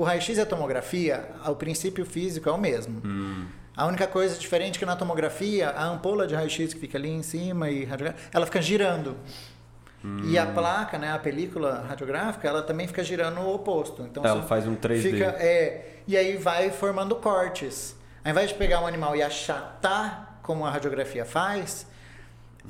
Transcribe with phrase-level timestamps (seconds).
[0.00, 3.02] O raio-x e a tomografia, o princípio físico é o mesmo.
[3.76, 7.10] A única coisa diferente é que na tomografia, a ampola de raio-x que fica ali
[7.10, 7.86] em cima e
[8.32, 9.14] ela fica girando.
[10.24, 14.00] E a placa, né, a película radiográfica, ela também fica girando o oposto.
[14.00, 15.02] Então Ela faz um 3D.
[15.02, 17.94] Fica, é, e aí vai formando cortes.
[18.24, 21.86] Ao invés de pegar um animal e achatar como a radiografia faz,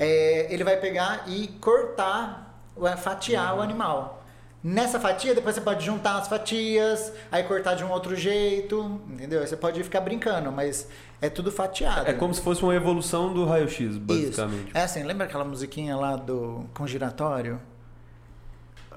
[0.00, 4.19] é, ele vai pegar e cortar, é, fatiar o animal.
[4.62, 9.40] Nessa fatia, depois você pode juntar as fatias, aí cortar de um outro jeito, entendeu?
[9.40, 10.86] Aí Você pode ficar brincando, mas
[11.20, 12.10] é tudo fatiado.
[12.10, 14.00] É como se fosse uma evolução do raio-x, Isso.
[14.00, 14.70] basicamente.
[14.74, 17.58] É assim, lembra aquela musiquinha lá do com giratório?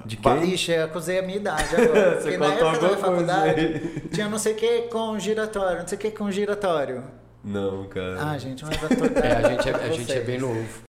[0.06, 0.54] De quem?
[0.54, 2.16] Ixi, eu acusei a minha idade agora.
[2.16, 4.10] Você Porque na época da faculdade aí.
[4.12, 7.04] tinha não sei o que com giratório, não sei o que com giratório.
[7.42, 8.32] Não, cara.
[8.32, 10.84] Ah, gente, mas eu tô É, a gente é, a gente é bem novo.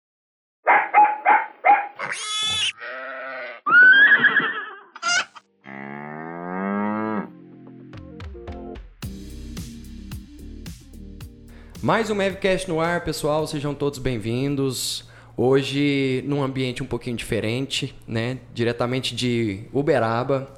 [11.83, 13.47] Mais um Mavcast no ar, pessoal.
[13.47, 15.05] Sejam todos bem-vindos.
[15.37, 18.39] Hoje, num ambiente um pouquinho diferente, né?
[18.55, 20.49] Diretamente de Uberaba,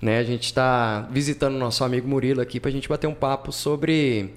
[0.00, 0.18] né?
[0.18, 3.52] A gente está visitando o nosso amigo Murilo aqui para a gente bater um papo
[3.52, 4.32] sobre.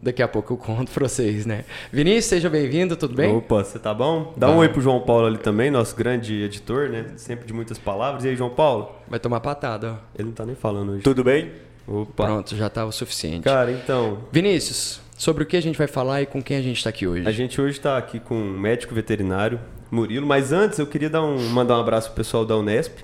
[0.00, 1.64] Daqui a pouco eu conto para vocês, né?
[1.92, 3.34] Vinícius, seja bem-vindo, tudo bem?
[3.36, 4.32] Opa, você tá bom?
[4.36, 4.52] Dá Tá.
[4.52, 7.06] um oi pro João Paulo ali também, nosso grande editor, né?
[7.16, 8.24] Sempre de muitas palavras.
[8.24, 8.92] E aí, João Paulo?
[9.08, 9.96] Vai tomar patada, ó.
[10.16, 11.02] Ele não tá nem falando hoje.
[11.02, 11.50] Tudo bem?
[11.86, 12.26] Opa.
[12.26, 13.42] Pronto, já tá o suficiente.
[13.42, 16.82] Cara, então, Vinícius, sobre o que a gente vai falar e com quem a gente
[16.82, 17.26] tá aqui hoje?
[17.28, 21.22] a gente hoje tá aqui com um médico veterinário, Murilo, mas antes eu queria dar
[21.22, 23.00] um, mandar um abraço pro pessoal da Unesp.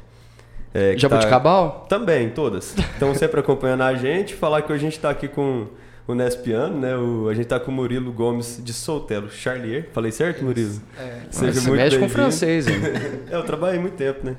[0.73, 1.87] é, que Jabuticabal?
[1.89, 2.77] Também, todas.
[2.79, 4.35] Estão sempre acompanhando a gente.
[4.35, 5.67] Falar que hoje a gente tá aqui com
[6.07, 6.97] o Nespiano, né?
[6.97, 9.89] O, a gente tá com o Murilo Gomes de Soltelo Charlier.
[9.93, 10.81] Falei certo, Murilo?
[10.99, 11.21] É.
[11.31, 12.77] Seja Você muito mexe com francês, hein?
[13.31, 14.37] É, eu trabalhei muito tempo, né?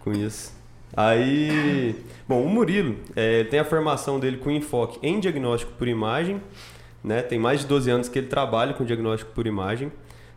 [0.00, 0.52] Com isso.
[0.94, 1.96] Aí,
[2.28, 6.40] bom, o Murilo é, tem a formação dele com enfoque em diagnóstico por imagem,
[7.02, 7.22] né?
[7.22, 9.90] Tem mais de 12 anos que ele trabalha com diagnóstico por imagem.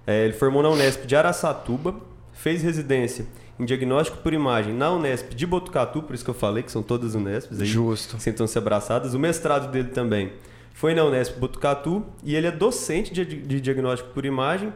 [0.05, 1.95] É, ele formou na Unesp de Araçatuba,
[2.33, 3.26] fez residência
[3.59, 6.83] em diagnóstico por imagem na Unesp de Botucatu, por isso que eu falei que são
[6.83, 7.65] todas Unesps aí.
[7.65, 8.20] Justo.
[8.20, 9.14] Sentam-se abraçadas.
[9.14, 10.33] O mestrado dele também
[10.73, 14.73] foi na Unesp Botucatu e ele é docente de, de diagnóstico por imagem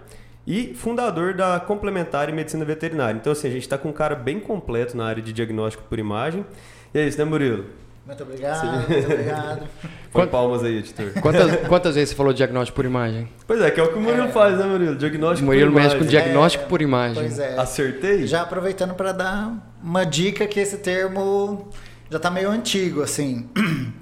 [0.47, 3.17] e fundador da Complementar em Medicina Veterinária.
[3.17, 5.99] Então, assim, a gente está com um cara bem completo na área de diagnóstico por
[5.99, 6.45] imagem.
[6.93, 7.65] E é isso, né, Murilo?
[8.09, 9.67] Muito obrigado, muito obrigado.
[10.31, 11.11] Palmas aí, editor.
[11.21, 13.29] Quantas, quantas vezes você falou diagnóstico por imagem?
[13.45, 14.95] Pois é, que é o que o Murilo faz, né, Murilo?
[14.95, 16.09] Diagnóstico Murilo por mexe com imagem.
[16.09, 17.23] diagnóstico É, por imagem.
[17.23, 17.59] Pois é.
[17.59, 18.25] Acertei?
[18.25, 19.53] Já aproveitando para dar
[19.83, 21.69] uma dica que esse termo
[22.09, 23.47] já está meio antigo, assim.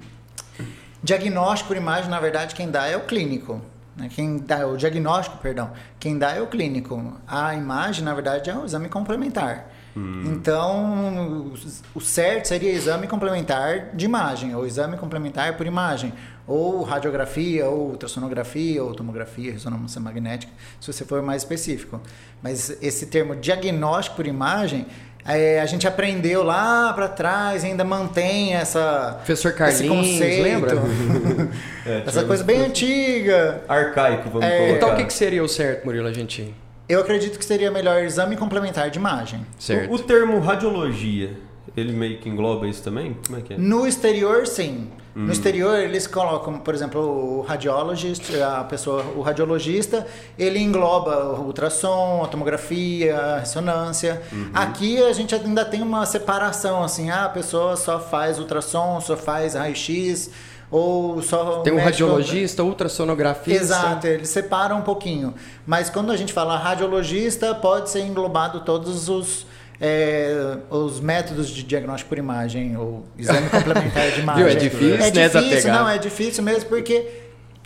[1.04, 3.60] Diagnóstico por imagem, na verdade, quem dá é o clínico.
[3.94, 4.08] né?
[4.10, 5.70] Quem dá o diagnóstico, perdão,
[6.00, 7.20] quem dá é o clínico.
[7.26, 9.70] A imagem, na verdade, é o exame complementar.
[10.26, 11.52] Então,
[11.94, 16.12] o certo seria exame complementar de imagem, ou exame complementar por imagem,
[16.46, 22.00] ou radiografia, ou ultrassonografia, ou tomografia, ressonância magnética, se você for mais específico.
[22.42, 24.86] Mas esse termo diagnóstico por imagem,
[25.24, 30.76] é, a gente aprendeu lá para trás, ainda mantém essa Professor esse Carlinhos, conceito, lembra?
[31.84, 33.62] É, essa coisa bem antiga.
[33.66, 34.76] Arcaico, vamos É, colocar.
[34.76, 36.54] Então o que, que seria o certo, Murilo, a gente...
[36.88, 39.46] Eu acredito que seria melhor exame complementar de imagem.
[39.58, 39.90] Certo.
[39.90, 41.36] O, o termo radiologia,
[41.76, 43.16] ele meio que engloba isso também?
[43.26, 43.58] Como é que é?
[43.58, 44.88] No exterior, sim.
[45.14, 50.06] No exterior, eles colocam, por exemplo, o radiologist, a pessoa, o radiologista,
[50.38, 54.22] ele engloba o ultrassom, a tomografia, a ressonância.
[54.54, 59.16] Aqui a gente ainda tem uma separação, assim, ah, a pessoa só faz ultrassom, só
[59.16, 60.30] faz raio-x,
[60.70, 61.60] ou só...
[61.60, 63.62] Tem um médico- radiologista, ultrassonografista.
[63.62, 65.34] Exato, ele separa um pouquinho.
[65.66, 69.46] Mas quando a gente fala radiologista, pode ser englobado todos os,
[69.80, 74.44] é, os métodos de diagnóstico por imagem, ou exame complementar de imagem.
[74.44, 77.06] É difícil, é né, difícil, não, é difícil mesmo, porque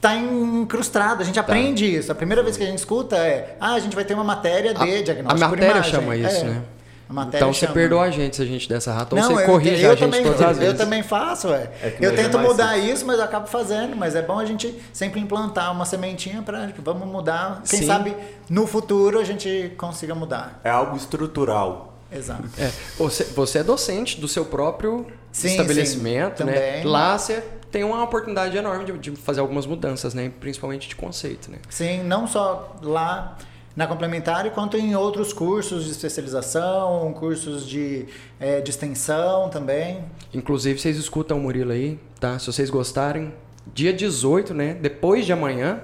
[0.01, 2.11] tá incrustado, a gente aprende isso.
[2.11, 4.75] A primeira vez que a gente escuta é, ah, a gente vai ter uma matéria
[4.75, 5.91] de A, diagnóstico a por matéria imagem.
[5.93, 6.63] chama isso, É, né?
[7.09, 7.75] A matéria Então você chama.
[7.75, 9.15] perdoa a gente se a gente der essa rata.
[9.15, 10.79] Ou Não, você eu, corrige eu a gente também, todas as eu vezes.
[10.79, 11.71] também faço, ué.
[11.83, 12.93] É que eu é tento mais mudar simples.
[12.95, 13.97] isso, mas eu acabo fazendo.
[13.97, 17.63] Mas é bom a gente sempre implantar uma sementinha para vamos mudar.
[17.69, 17.87] Quem Sim.
[17.87, 18.17] sabe
[18.49, 20.61] no futuro a gente consiga mudar.
[20.65, 21.93] É algo estrutural.
[22.11, 22.45] Exato.
[22.59, 26.53] É, você, você é docente do seu próprio Sim, estabelecimento, sim, né?
[26.53, 26.85] também.
[26.85, 30.31] Lá você tem uma oportunidade enorme de, de fazer algumas mudanças, né?
[30.39, 31.57] Principalmente de conceito, né?
[31.71, 33.39] Sim, não só lá
[33.75, 38.07] na complementar, quanto em outros cursos de especialização, cursos de,
[38.39, 40.05] eh, de extensão também.
[40.35, 42.39] Inclusive, vocês escutam o Murilo aí, tá?
[42.39, 43.33] Se vocês gostarem,
[43.75, 44.75] dia 18, né?
[44.75, 45.81] Depois de amanhã,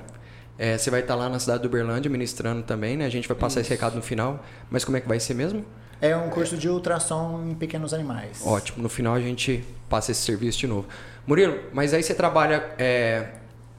[0.59, 3.07] é, você vai estar lá na cidade do Uberlândia ministrando também, né?
[3.07, 4.45] A gente vai passar esse recado no final.
[4.69, 5.65] Mas como é que vai ser mesmo?
[6.01, 8.43] É um curso de ultrassom em pequenos animais.
[8.45, 8.83] Ótimo.
[8.83, 10.87] No final a gente passa esse serviço de novo.
[11.27, 13.29] Murilo, mas aí você trabalha é,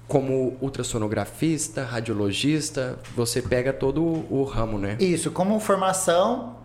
[0.09, 4.97] como ultrassonografista, radiologista, você pega todo o ramo, né?
[4.99, 6.55] Isso, como formação,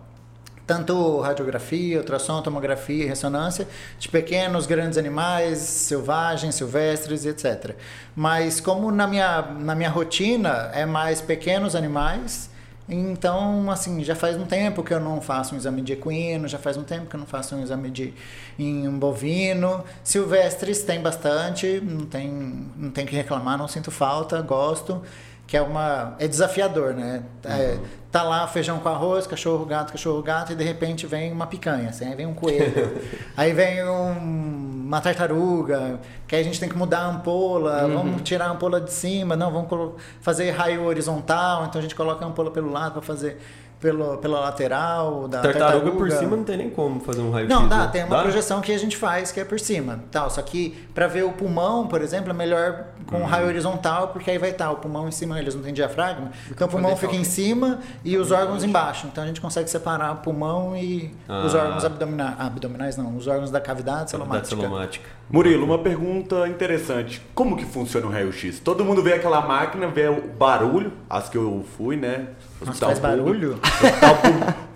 [0.65, 3.67] tanto radiografia, ultrassom, tomografia ressonância,
[3.99, 7.75] de pequenos, grandes animais, selvagens, silvestres, etc.
[8.15, 12.49] Mas como na minha, na minha rotina é mais pequenos animais,
[12.87, 16.59] então, assim, já faz um tempo que eu não faço um exame de equino, já
[16.59, 18.13] faz um tempo que eu não faço um exame de
[18.59, 19.83] em um bovino.
[20.03, 22.29] Silvestres tem bastante, não tem,
[22.75, 25.01] não tem que reclamar, não sinto falta, gosto
[25.47, 27.23] que é uma é desafiador, né?
[27.43, 27.83] É, uhum.
[28.15, 31.89] Tá lá feijão com arroz, cachorro gato, cachorro gato e de repente vem uma picanha,
[31.89, 33.01] assim, aí vem um coelho,
[33.35, 37.93] aí vem um, uma tartaruga, que aí a gente tem que mudar a ampola, uhum.
[37.93, 42.23] vamos tirar a ampola de cima, não, vamos fazer raio horizontal, então a gente coloca
[42.23, 43.37] a ampola pelo lado para fazer
[43.85, 45.91] pelo, pela lateral da tartaruga, tartaruga.
[45.91, 47.55] por cima não tem nem como fazer um raio-x.
[47.55, 47.89] Não, dá, né?
[47.91, 48.23] tem uma dá?
[48.23, 49.99] projeção que a gente faz que é por cima.
[50.09, 53.25] Tal, só que para ver o pulmão, por exemplo, é melhor com uhum.
[53.25, 56.31] raio horizontal, porque aí vai estar o pulmão em cima, eles não têm diafragma.
[56.49, 59.05] Então o pulmão fica em cima e os órgãos embaixo.
[59.05, 61.43] Então a gente consegue separar o pulmão e ah.
[61.45, 62.39] os órgãos abdominais.
[62.39, 64.49] abdominais não, os órgãos da cavidade celomática.
[64.49, 65.09] Cavidade celomática.
[65.29, 67.21] Murilo, uma pergunta interessante.
[67.35, 68.59] Como que funciona o raio-x?
[68.59, 72.29] Todo mundo vê aquela máquina, vê o barulho, as que eu fui, né?
[72.63, 73.59] Mas faz barulho?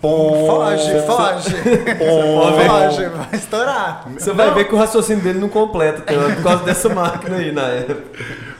[0.00, 1.56] Pom, foge, foge.
[1.98, 4.08] foge, vai estourar.
[4.14, 7.68] Você vai ver que o raciocínio dele não completa por causa dessa máquina aí na
[7.68, 8.02] época.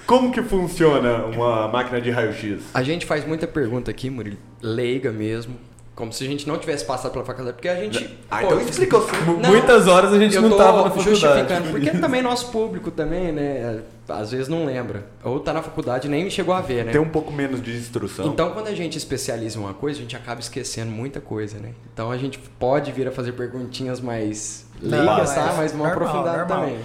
[0.07, 2.65] Como que funciona uma máquina de raio-x?
[2.75, 5.57] A gente faz muita pergunta aqui, Murilo, leiga mesmo.
[6.01, 8.19] Como se a gente não tivesse passado pela faculdade, porque a gente.
[8.31, 8.99] Ah, pô, então explica.
[9.47, 11.11] Muitas horas a gente não estava na faculdade.
[11.11, 13.83] Justificando, porque também nosso público também, né?
[14.09, 15.05] Às vezes não lembra.
[15.23, 16.93] Ou tá na faculdade e nem chegou a ver, né?
[16.93, 18.29] Tem um pouco menos de instrução.
[18.29, 21.73] Então, quando a gente especializa em uma coisa, a gente acaba esquecendo muita coisa, né?
[21.93, 25.53] Então a gente pode vir a fazer perguntinhas mais leigas, tá?
[25.55, 26.79] Mas vamos aprofundar também.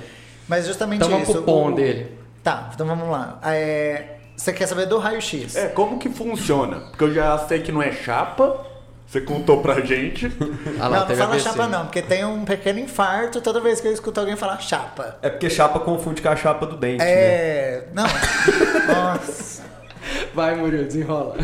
[0.46, 1.32] Mas justamente então, isso.
[1.32, 2.12] Então vamos pro dele.
[2.44, 3.40] Tá, então vamos lá.
[3.44, 4.18] É...
[4.36, 5.56] Você quer saber do raio-x?
[5.56, 6.82] É, como que funciona?
[6.90, 8.75] Porque eu já sei que não é chapa,
[9.08, 10.32] você contou pra gente.
[10.78, 13.88] Ah, lá, não, não fala chapa não, porque tem um pequeno infarto toda vez que
[13.88, 15.18] eu escuto alguém falar chapa.
[15.22, 17.88] É porque chapa confunde com a chapa do dente, É...
[17.94, 18.04] Né?
[18.04, 18.04] Não.
[19.14, 19.64] Nossa.
[20.34, 21.38] Vai, Murilo, desenrola.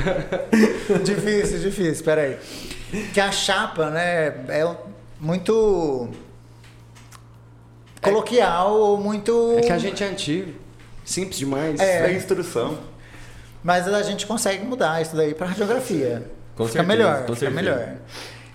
[1.04, 2.38] difícil, difícil, peraí.
[3.14, 4.76] Que a chapa, né, é
[5.20, 6.10] muito
[8.02, 9.56] coloquial ou muito...
[9.58, 10.54] É que a gente é antigo,
[11.06, 11.80] simples demais.
[11.80, 12.78] É, é instrução.
[13.64, 16.31] Mas a gente consegue mudar isso daí para radiografia.
[16.56, 17.96] Com fica certeza, melhor, com fica melhor.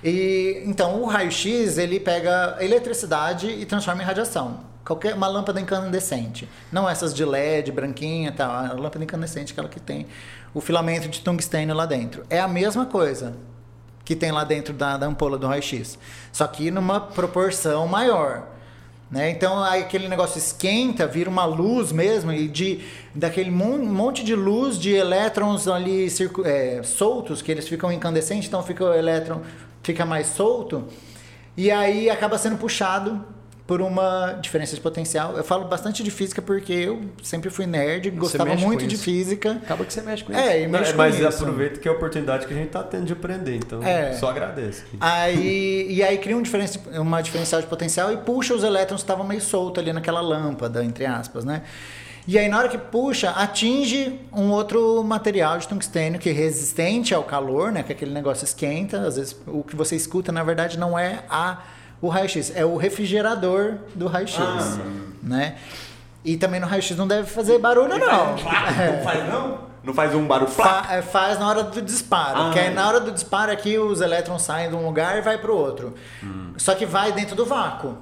[0.02, 4.60] E então o raio-x ele pega eletricidade e transforma em radiação.
[4.84, 9.80] Qualquer uma lâmpada incandescente, não essas de LED, branquinha, tal, a lâmpada incandescente aquela que
[9.80, 10.06] tem
[10.54, 12.24] o filamento de tungstênio lá dentro.
[12.30, 13.34] É a mesma coisa
[14.04, 15.98] que tem lá dentro da, da ampola do raio-x,
[16.32, 18.55] só que numa proporção maior.
[19.10, 19.30] Né?
[19.30, 22.80] Então aí aquele negócio esquenta, vira uma luz mesmo, e de
[23.14, 26.08] daquele monte de luz de elétrons ali
[26.44, 29.42] é, soltos, que eles ficam incandescentes, então fica o elétron
[29.82, 30.84] fica mais solto,
[31.56, 33.24] e aí acaba sendo puxado
[33.66, 35.36] por uma diferença de potencial.
[35.36, 39.60] Eu falo bastante de física porque eu sempre fui nerd, gostava muito de física.
[39.62, 40.40] Acaba que você mexe com isso.
[40.40, 43.06] É, e mexe mas com aproveita que é a oportunidade que a gente está tendo
[43.06, 44.12] de aprender, então é.
[44.12, 44.84] só agradeço.
[45.00, 49.04] Aí, e aí cria um diferença, uma diferencial de potencial e puxa os elétrons que
[49.04, 51.62] estavam meio soltos ali naquela lâmpada, entre aspas, né?
[52.28, 57.14] E aí, na hora que puxa, atinge um outro material de tungstênio que é resistente
[57.14, 57.84] ao calor, né?
[57.84, 59.02] Que aquele negócio esquenta.
[59.02, 61.62] Às vezes, o que você escuta, na verdade, não é a
[62.00, 64.78] o raio-x, é o refrigerador do raio-x, ah.
[65.22, 65.56] né?
[66.24, 68.36] E também no raio-x não deve fazer barulho, não.
[68.36, 69.66] Não faz, não?
[69.86, 72.42] Não faz um barulho Fa é, Faz na hora do disparo.
[72.42, 75.20] Ah, que aí, na hora do disparo aqui os elétrons saem de um lugar e
[75.20, 75.94] vai para o outro.
[76.22, 76.52] Hum.
[76.56, 77.96] Só que vai dentro do vácuo.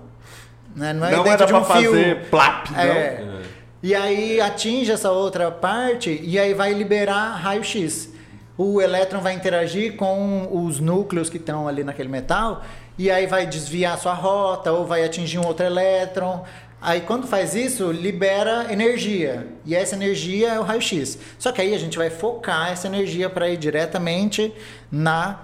[0.75, 0.95] Né?
[0.95, 1.91] Não é não dentro de um fio.
[1.91, 2.87] fazer plap, é.
[2.87, 3.43] é.
[3.83, 8.09] E aí atinge essa outra parte e aí vai liberar raio-x.
[8.57, 12.63] O elétron vai interagir com os núcleos que estão ali naquele metal
[12.99, 16.45] e aí vai desviar a sua rota ou vai atingir um outro elétron.
[16.81, 19.49] Aí quando faz isso, libera energia.
[19.65, 21.19] E essa energia é o raio-x.
[21.39, 24.53] Só que aí a gente vai focar essa energia para ir diretamente
[24.93, 25.39] na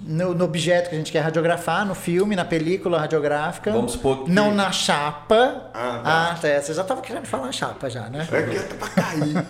[0.00, 3.70] no, no, objeto que a gente quer radiografar, no filme, na película radiográfica.
[3.72, 4.30] Vamos supor que...
[4.30, 5.70] Não na chapa.
[5.72, 6.30] Ah, tá.
[6.30, 6.60] ah tá.
[6.60, 8.26] Você já estava querendo falar chapa já, né?
[8.30, 9.46] É que é pra cair.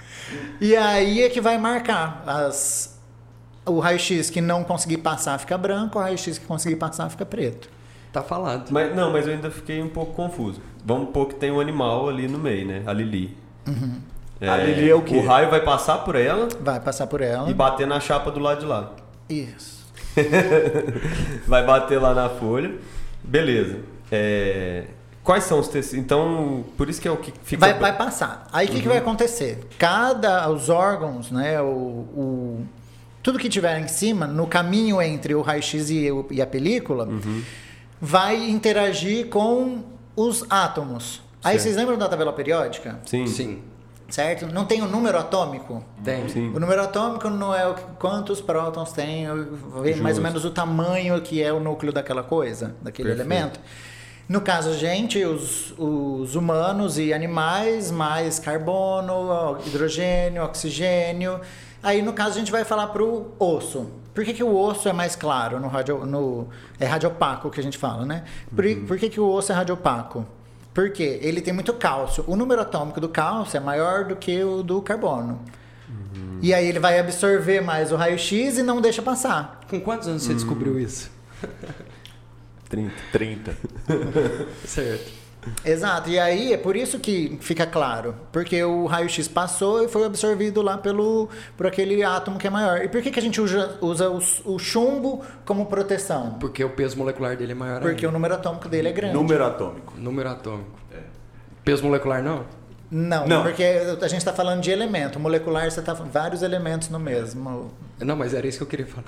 [0.60, 2.95] e aí é que vai marcar as,
[3.66, 7.68] o raio-x que não conseguir passar fica branco, o raio-x que conseguir passar fica preto.
[8.12, 8.70] Tá falado.
[8.70, 10.60] Mas, não, mas eu ainda fiquei um pouco confuso.
[10.84, 12.82] Vamos pôr que tem um animal ali no meio, né?
[12.86, 13.36] A Lili.
[13.66, 14.00] Uhum.
[14.40, 15.16] É, a Lili é o quê?
[15.16, 16.48] O raio vai passar por ela.
[16.60, 17.50] Vai passar por ela.
[17.50, 18.92] E bater na chapa do lado de lá.
[19.28, 19.84] Isso.
[21.46, 22.74] vai bater lá na folha.
[23.22, 23.80] Beleza.
[24.10, 24.84] É,
[25.26, 26.04] Quais são os tecidos?
[26.04, 27.60] Então, por isso que é o que fica.
[27.60, 28.46] Vai, vai passar.
[28.52, 29.58] Aí o que, que vai acontecer?
[29.76, 30.48] Cada.
[30.48, 31.60] Os órgãos, né?
[31.60, 32.66] O, o-
[33.26, 37.08] tudo que tiver em cima, no caminho entre o raio-x e, e a película,
[38.00, 39.82] vai interagir com
[40.14, 41.20] os átomos.
[41.42, 41.62] Aí Certo.
[41.64, 43.00] vocês lembram da tabela periódica?
[43.04, 43.26] Sim.
[43.26, 43.62] Sim,
[44.08, 44.46] Certo?
[44.46, 45.82] Não tem o número atômico?
[46.04, 46.28] tem.
[46.28, 46.52] Sim.
[46.54, 49.26] O número atômico não é o que- quantos prótons tem,
[50.00, 53.28] mais ou menos o tamanho que é o núcleo daquela coisa, daquele Perfeito.
[53.32, 53.60] elemento.
[54.28, 61.40] No caso, a gente, os, os humanos e animais, mais carbono, hidrogênio, oxigênio.
[61.86, 63.86] Aí, no caso, a gente vai falar para o osso.
[64.12, 66.48] Por que, que o osso é mais claro no radio, no,
[66.80, 68.24] é radiopaco que a gente fala, né?
[68.52, 70.26] Por, por que, que o osso é radiopaco?
[70.74, 72.24] Porque ele tem muito cálcio.
[72.26, 75.40] O número atômico do cálcio é maior do que o do carbono.
[76.42, 79.60] E aí ele vai absorver mais o raio-x e não deixa passar.
[79.70, 81.08] Com quantos anos você descobriu isso?
[82.68, 82.92] 30.
[83.12, 83.56] 30.
[84.66, 85.25] Certo.
[85.64, 86.10] Exato.
[86.10, 88.14] E aí é por isso que fica claro.
[88.32, 92.82] Porque o raio-x passou e foi absorvido lá pelo, por aquele átomo que é maior.
[92.82, 94.18] E por que, que a gente usa, usa o,
[94.54, 96.36] o chumbo como proteção?
[96.40, 99.14] Porque o peso molecular dele é maior Porque o número atômico dele é grande.
[99.14, 99.92] Número atômico.
[99.96, 100.02] ainda.
[100.04, 100.70] Número atômico.
[101.64, 102.44] Peso molecular não?
[102.88, 103.42] Não, Não.
[103.42, 105.18] porque a gente está falando de elemento.
[105.18, 107.72] Molecular, você está vários elementos no mesmo.
[107.98, 109.06] Não, mas era isso que eu queria falar.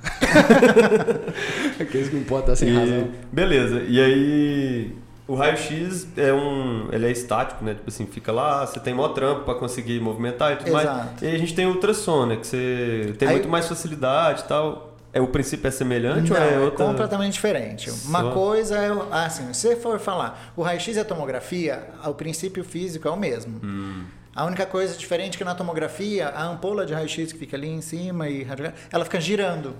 [1.79, 3.07] Aqueles que não podem estar sem E- razão.
[3.31, 3.81] Beleza.
[3.87, 4.95] E aí,
[5.31, 6.89] o raio-x é um.
[6.91, 7.73] Ele é estático, né?
[7.75, 10.85] Tipo assim, fica lá, você tem maior trampo pra conseguir movimentar e tudo mais.
[10.89, 11.23] Exato.
[11.23, 12.35] E aí a gente tem o ultrassom, né?
[12.37, 14.87] Que você tem Aí- muito mais facilidade e tal.
[15.11, 16.85] É, o princípio é semelhante Não, ou é é outra?
[16.85, 17.89] completamente diferente.
[18.05, 21.87] Uma Só- coisa é, o- assim, se você for falar, o raio-x e a tomografia,
[22.05, 23.59] o princípio físico é o mesmo.
[23.63, 24.03] Hum.
[24.35, 27.67] A única coisa diferente é que na tomografia, a ampola de raio-x que fica ali
[27.67, 28.45] em cima e
[28.91, 29.73] ela fica girando.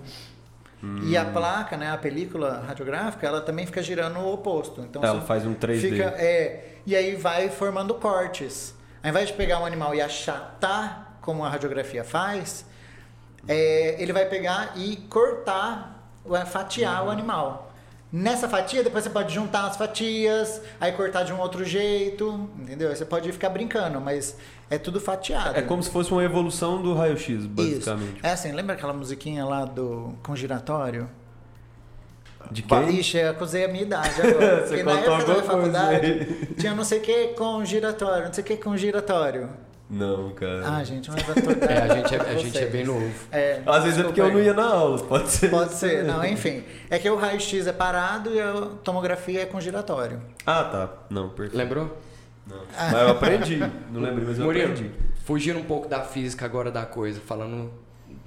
[0.82, 0.86] E
[1.18, 1.22] Hum.
[1.22, 4.82] a placa, né, a película radiográfica, ela também fica girando o oposto.
[4.82, 5.90] Então Ela você faz um 3D.
[5.90, 8.74] Fica, é, e aí vai formando cortes.
[9.04, 12.66] Ao invés de pegar um animal e achatar, como a radiografia faz,
[13.48, 16.02] é, ele vai pegar e cortar,
[16.48, 17.69] fatiar o animal.
[18.12, 22.90] Nessa fatia, depois você pode juntar as fatias, aí cortar de um outro jeito, entendeu?
[22.90, 24.36] Aí Você pode ficar brincando, mas
[24.68, 25.58] é tudo fatiado.
[25.60, 28.18] É como se fosse uma evolução do raio-x, basicamente.
[28.18, 28.26] Isso.
[28.26, 31.08] É assim, lembra aquela musiquinha lá do com giratório?
[32.50, 33.00] De quem?
[33.00, 34.62] Ixi, eu acusei a minha idade agora.
[34.66, 36.46] Você Porque na época da faculdade aí.
[36.58, 39.50] tinha não sei o que com giratório, não sei o que com giratório.
[39.90, 40.62] Não, cara.
[40.78, 41.24] Ah, gente, mas
[41.68, 43.12] É, a gente é, a gente é bem novo.
[43.32, 45.50] É, Às vezes é porque eu não ia na aula, pode ser.
[45.50, 46.64] Pode ser, não, enfim.
[46.90, 48.54] É que o raio-x é parado e a
[48.84, 50.22] tomografia é com giratório.
[50.46, 50.90] Ah, tá.
[51.10, 51.58] Não, perfeito.
[51.58, 51.98] Lembrou?
[52.46, 52.62] Não.
[52.78, 53.58] Mas eu aprendi.
[53.92, 54.92] Não lembrei, mas eu Murilo, aprendi.
[55.26, 57.72] fugindo um pouco da física agora da coisa, falando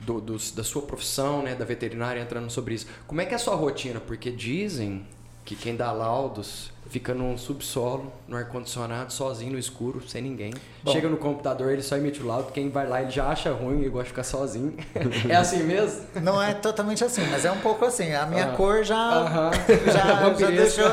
[0.00, 2.86] do- dos- da sua profissão, né, da veterinária, entrando sobre isso.
[3.06, 4.00] Como é que é a sua rotina?
[4.00, 5.06] Porque dizem
[5.44, 10.52] que quem dá laudos fica num subsolo, no ar-condicionado, sozinho, no escuro, sem ninguém.
[10.84, 10.90] Bom.
[10.92, 13.78] Chega no computador, ele só emite o laudo, quem vai lá ele já acha ruim,
[13.80, 14.74] ele gosta de ficar sozinho.
[15.28, 16.02] é assim mesmo?
[16.20, 18.12] Não é totalmente assim, mas é um pouco assim.
[18.14, 18.56] A minha Ah.
[18.56, 19.50] cor já, Aham.
[19.86, 20.84] já, já, deixou,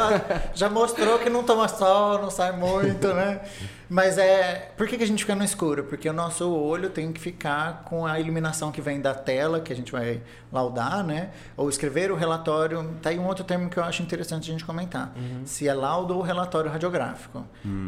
[0.54, 3.42] já mostrou que não toma sol, não sai muito, né?
[3.90, 4.72] Mas é.
[4.78, 5.86] Por que, que a gente fica no escuro?
[5.86, 9.74] Porque o nosso olho tem que ficar com a iluminação que vem da tela, que
[9.74, 10.22] a gente vai
[10.54, 11.32] laudar, né?
[11.58, 12.88] Ou escrever o relatório.
[13.02, 15.12] Tá aí um outro termo que eu acho interessante a gente comentar.
[15.44, 17.44] Se é laudo ou relatório radiográfico.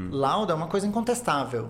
[0.10, 1.70] Laudo é uma coisa incontestável.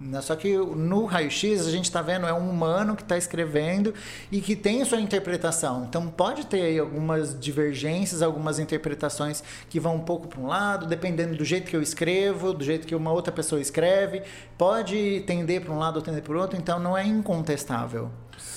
[0.00, 0.20] Né?
[0.20, 3.94] Só que no raio-x a gente está vendo é um humano que está escrevendo
[4.30, 5.84] e que tem a sua interpretação.
[5.88, 10.86] Então pode ter aí algumas divergências, algumas interpretações que vão um pouco para um lado,
[10.86, 14.22] dependendo do jeito que eu escrevo, do jeito que uma outra pessoa escreve.
[14.58, 18.10] Pode tender para um lado ou tender para o outro, então não é incontestável.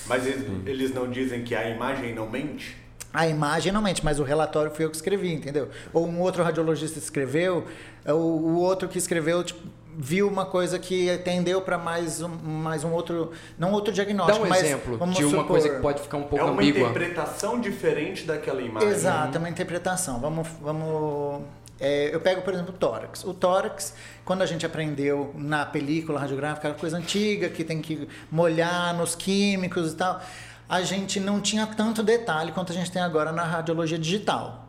[0.08, 2.78] Mas eles, não dizem que a imagem não mente?
[3.14, 5.70] A imagem não mente, mas o relatório fui eu que escrevi, entendeu?
[5.94, 7.66] Ou um outro radiologista escreveu,
[8.06, 9.60] o, o outro que escreveu tipo,
[10.00, 14.46] viu uma coisa que tendeu para mais um, mais um outro, não outro Dá diagnóstico,
[14.46, 16.54] um mas exemplo vamos de uma supor- coisa que pode ficar um pouco é uma
[16.54, 16.82] ambígua.
[16.90, 18.90] interpretação diferente daquela imagem.
[18.90, 20.20] Exato, é uma interpretação.
[20.20, 21.42] Vamos, vamos.
[21.80, 23.24] é, eu pego, por exemplo, o tórax.
[23.24, 28.08] O tórax, quando a gente aprendeu na película radiográfica, era coisa antiga que tem que
[28.32, 30.22] molhar nos químicos e tal.
[30.70, 34.68] A gente não tinha tanto detalhe quanto a gente tem agora na radiologia digital.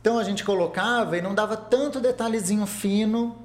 [0.00, 3.36] Então a gente colocava e não dava tanto detalhezinho fino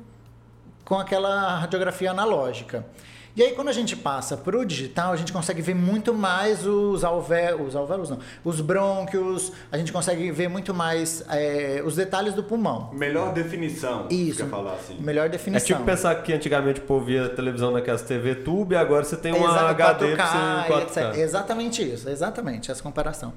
[0.91, 2.85] com aquela radiografia analógica.
[3.33, 6.67] E aí, quando a gente passa para o digital, a gente consegue ver muito mais
[6.67, 11.95] os, alvé os alvéolos, não, os brônquios, a gente consegue ver muito mais é, os
[11.95, 12.89] detalhes do pulmão.
[12.91, 14.05] Melhor definição.
[14.09, 14.43] Isso.
[14.43, 14.97] Quer falar assim.
[14.99, 15.65] Melhor É definição.
[15.65, 19.47] tipo pensar que antigamente o povo via televisão naquelas TV tube, agora você tem uma
[19.47, 21.03] Exato, HD 4K, pra você e etc.
[21.03, 21.17] 4K.
[21.19, 23.31] Exatamente isso, exatamente essa comparação.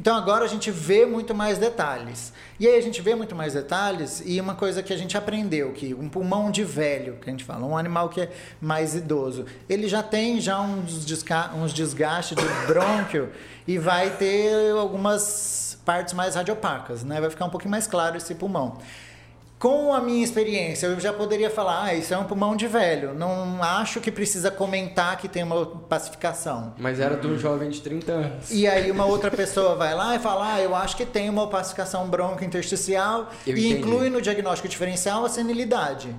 [0.00, 2.32] Então agora a gente vê muito mais detalhes.
[2.58, 5.72] E aí a gente vê muito mais detalhes e uma coisa que a gente aprendeu
[5.72, 9.44] que um pulmão de velho, que a gente fala, um animal que é mais idoso,
[9.68, 13.30] ele já tem já uns, desca uns desgastes de brônquio
[13.66, 17.20] e vai ter algumas partes mais radiopacas, né?
[17.20, 18.78] Vai ficar um pouquinho mais claro esse pulmão.
[19.58, 23.12] Com a minha experiência, eu já poderia falar, ah, isso é um pulmão de velho.
[23.12, 26.74] Não acho que precisa comentar que tem uma pacificação.
[26.78, 28.50] Mas era de um jovem de 30 anos.
[28.52, 31.42] E aí uma outra pessoa vai lá e fala, ah, eu acho que tem uma
[31.42, 33.78] opacificação broncointersticial Eu e entendi.
[33.80, 36.14] inclui no diagnóstico diferencial a senilidade.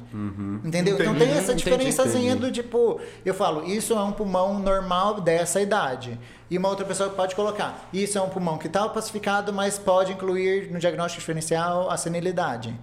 [0.65, 0.95] Entendeu?
[0.95, 1.19] Então Entendi.
[1.25, 2.47] tem essa Entendi, diferençazinha entendi.
[2.47, 6.19] do tipo, eu falo, isso é um pulmão normal dessa idade.
[6.51, 10.11] E uma outra pessoa pode colocar, isso é um pulmão que está opacificado, mas pode
[10.13, 12.75] incluir no diagnóstico diferencial a senilidade.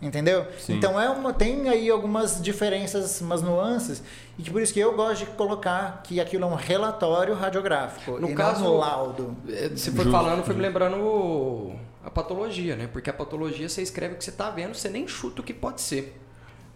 [0.00, 0.46] Entendeu?
[0.58, 0.74] Sim.
[0.76, 4.02] Então é uma, tem aí algumas diferenças, umas nuances,
[4.38, 8.18] e que por isso que eu gosto de colocar que aquilo é um relatório radiográfico
[8.18, 9.36] No e caso- não um laudo.
[9.74, 11.72] Você foi falando, foi me lembrando
[12.04, 12.88] a patologia, né?
[12.90, 15.52] Porque a patologia você escreve o que você tá vendo, você nem chuta o que
[15.52, 16.18] pode ser.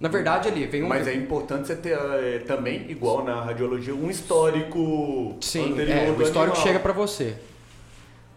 [0.00, 0.88] Na verdade, ali, vem um.
[0.88, 6.10] Mas é importante você ter eh, também, igual na radiologia, um histórico Sim, anterior é,
[6.10, 6.56] o histórico animal.
[6.56, 7.36] chega pra você.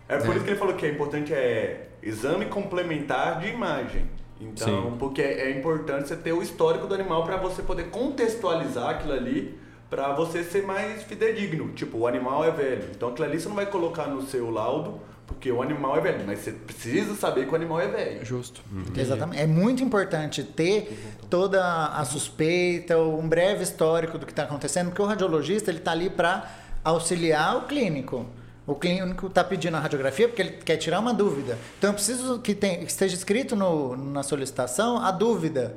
[0.10, 0.36] É por É.
[0.36, 4.10] isso que ele falou que é importante é exame complementar de imagem.
[4.42, 4.98] Então, Sim.
[5.00, 9.14] porque é é importante você ter o histórico do animal para você poder contextualizar aquilo
[9.14, 9.58] ali
[9.90, 11.72] para você ser mais fidedigno.
[11.74, 12.90] Tipo, o animal é velho.
[12.96, 16.24] Então aquilo ali você não vai colocar no seu laudo porque o animal é velho,
[16.26, 18.26] mas você precisa saber que o animal é velho.
[18.26, 18.62] Justo.
[18.96, 19.42] Exatamente.
[19.42, 25.02] É muito importante ter toda a suspeita, um breve histórico do que está acontecendo, porque
[25.02, 26.50] o radiologista ele está ali para
[26.84, 28.26] auxiliar o clínico.
[28.66, 31.58] O clínico está pedindo a radiografia porque ele quer tirar uma dúvida.
[31.78, 35.76] Então eu preciso que, tem- que esteja escrito no- na solicitação a dúvida.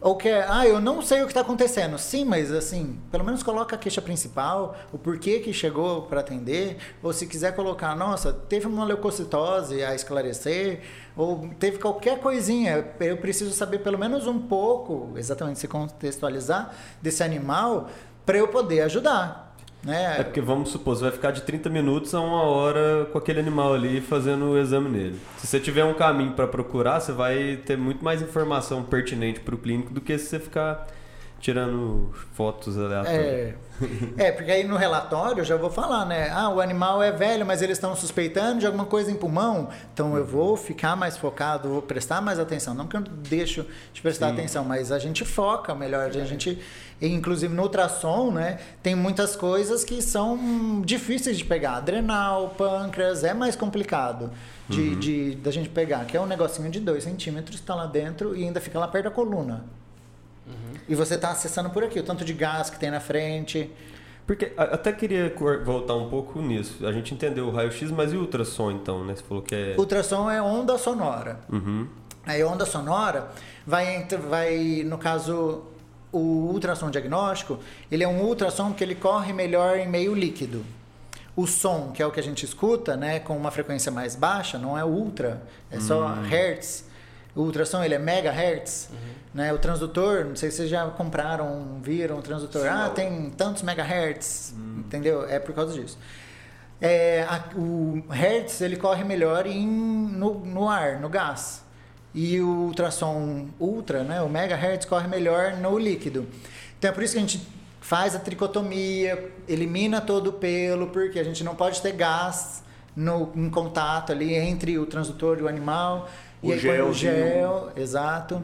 [0.00, 1.98] Ou que é, ah, eu não sei o que está acontecendo.
[1.98, 6.78] Sim, mas assim, pelo menos coloca a queixa principal, o porquê que chegou para atender,
[7.02, 10.80] ou se quiser colocar, nossa, teve uma leucocitose a esclarecer,
[11.16, 16.70] ou teve qualquer coisinha, eu preciso saber pelo menos um pouco, exatamente se contextualizar
[17.02, 17.90] desse animal
[18.24, 19.45] para eu poder ajudar,
[19.86, 20.16] né?
[20.18, 23.38] É porque vamos supor, você vai ficar de 30 minutos a uma hora com aquele
[23.38, 25.20] animal ali fazendo o exame nele.
[25.38, 29.54] Se você tiver um caminho para procurar, você vai ter muito mais informação pertinente para
[29.54, 30.86] o clínico do que se você ficar
[31.38, 33.24] tirando fotos aleatórias.
[33.24, 33.54] É,
[34.16, 36.30] é, porque aí no relatório eu já vou falar, né?
[36.30, 40.16] Ah, o animal é velho, mas eles estão suspeitando de alguma coisa em pulmão, então
[40.16, 42.74] eu vou ficar mais focado, vou prestar mais atenção.
[42.74, 46.06] Não que eu deixo de prestar atenção, mas a gente foca melhor.
[46.06, 46.58] A gente,
[47.00, 48.58] inclusive no ultrassom, né?
[48.82, 51.76] Tem muitas coisas que são difíceis de pegar.
[51.76, 54.30] Adrenal, pâncreas, é mais complicado.
[54.68, 58.34] De, de, da gente pegar, que é um negocinho de 2 centímetros, está lá dentro
[58.34, 59.64] e ainda fica lá perto da coluna.
[60.88, 63.70] E você está acessando por aqui, o tanto de gás que tem na frente.
[64.26, 65.32] Porque até queria
[65.64, 66.86] voltar um pouco nisso.
[66.86, 69.14] A gente entendeu o raio-x, mas e o ultrassom então, né?
[69.14, 69.74] Você falou que é.
[69.78, 71.40] Ultrassom é onda sonora.
[71.50, 71.86] Uhum.
[72.24, 73.28] Aí onda sonora
[73.66, 75.62] vai, vai, no caso,
[76.12, 76.18] o
[76.52, 77.58] ultrassom diagnóstico,
[77.90, 80.64] ele é um ultrassom que ele corre melhor em meio líquido.
[81.34, 84.56] O som, que é o que a gente escuta, né, com uma frequência mais baixa,
[84.58, 86.84] não é ultra, é só hertz.
[87.34, 88.88] O ultrassom ele é megahertz,
[89.34, 89.52] né?
[89.52, 94.54] O transdutor, não sei se vocês já compraram, viram o transdutor, ah, tem tantos megahertz,
[94.78, 95.28] entendeu?
[95.28, 95.98] É por causa disso.
[96.80, 101.62] É, a- o Hertz ele corre melhor em, no, no ar, no gás.
[102.16, 106.26] E o ultrassom ultra, né, o megahertz, corre melhor no líquido.
[106.78, 107.46] Então é por isso que a gente
[107.78, 112.64] faz a tricotomia, elimina todo o pelo, porque a gente não pode ter gás
[112.96, 116.08] no, em contato ali entre o transdutor e o animal.
[116.42, 118.42] O e aí, quando o gel, exato,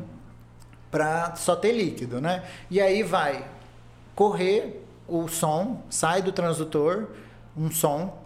[0.91, 2.45] para só ter líquido, né?
[2.71, 3.45] E aí vai
[4.15, 7.09] correr o som, sai do transdutor,
[7.57, 8.22] um som,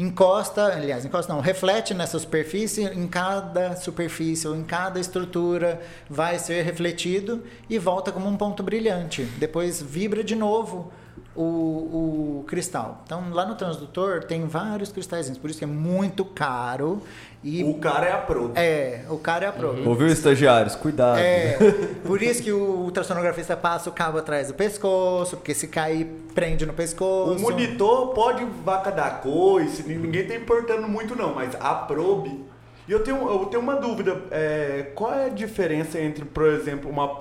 [0.00, 6.38] encosta, aliás, encosta não, reflete nessa superfície, em cada superfície ou em cada estrutura vai
[6.38, 9.24] ser refletido e volta como um ponto brilhante.
[9.36, 10.90] Depois vibra de novo
[11.36, 13.02] o, o cristal.
[13.04, 17.02] Então lá no transdutor tem vários cristalzinhos, por isso é muito caro
[17.42, 18.52] e O cara é a pro.
[18.54, 19.88] é, o cara é a prova.
[19.88, 20.74] Ouviu, estagiários?
[20.76, 21.18] Cuidado.
[21.18, 21.56] É,
[22.04, 26.66] por isso que o ultrassonografista passa o cabo atrás do pescoço, porque se cair, prende
[26.66, 27.38] no pescoço.
[27.38, 32.44] O monitor pode vaca da coisa, ninguém tá importando muito não, mas a probe.
[32.86, 36.90] E eu tenho, eu tenho uma dúvida, é, qual é a diferença entre, por exemplo,
[36.90, 37.16] uma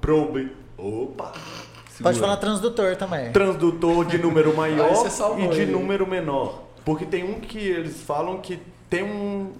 [0.00, 0.50] probe.
[0.78, 1.32] Opa!
[2.00, 3.32] Pode falar transdutor também.
[3.32, 4.92] transdutor de número maior
[5.38, 5.72] e de ele.
[5.72, 6.62] número menor.
[6.84, 9.52] Porque tem um que eles falam que tem um.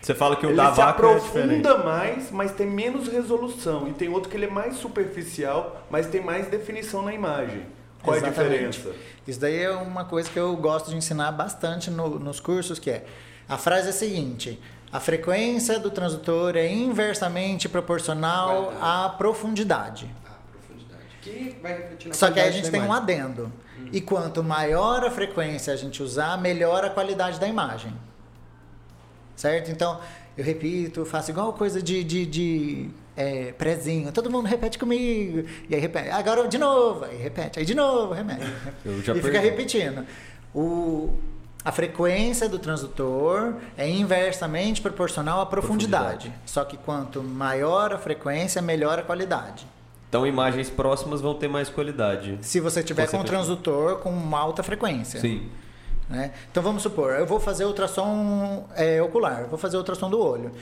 [0.00, 1.66] Você fala que o ele da se vaca é diferente.
[1.66, 3.88] aprofunda mais, mas tem menos resolução.
[3.88, 7.66] E tem outro que ele é mais superficial, mas tem mais definição na imagem.
[8.02, 8.70] Qual é a Exatamente.
[8.78, 8.94] diferença?
[9.26, 12.90] Isso daí é uma coisa que eu gosto de ensinar bastante no- nos cursos, que
[12.90, 13.04] é
[13.48, 14.60] a frase é a seguinte:
[14.92, 20.08] a frequência do transdutor é inversamente proporcional à profundidade.
[20.52, 21.02] Profundidade.
[21.20, 23.02] Que vai refletir na Só que aí a gente tem um imagem.
[23.02, 23.52] adendo.
[23.92, 27.92] E quanto maior a frequência a gente usar, melhor a qualidade da imagem.
[29.38, 29.70] Certo?
[29.70, 30.00] Então,
[30.36, 34.10] eu repito, faço igual coisa de, de, de é, prezinho.
[34.10, 35.48] Todo mundo repete comigo.
[35.70, 36.10] E aí repete.
[36.10, 37.04] Agora de novo.
[37.04, 37.60] Aí repete.
[37.60, 39.38] Aí de novo, já e fica perdi.
[39.38, 40.04] repetindo.
[40.52, 41.14] O,
[41.64, 46.32] a frequência do transdutor é inversamente proporcional à profundidade.
[46.44, 49.68] Só que quanto maior a frequência, melhor a qualidade.
[50.08, 52.38] Então imagens próximas vão ter mais qualidade.
[52.42, 55.20] Se você tiver com um transdutor com uma alta frequência.
[55.20, 55.48] Sim.
[56.08, 56.32] Né?
[56.50, 60.52] Então vamos supor, eu vou fazer ultrassom é, ocular, vou fazer ultrassom do olho.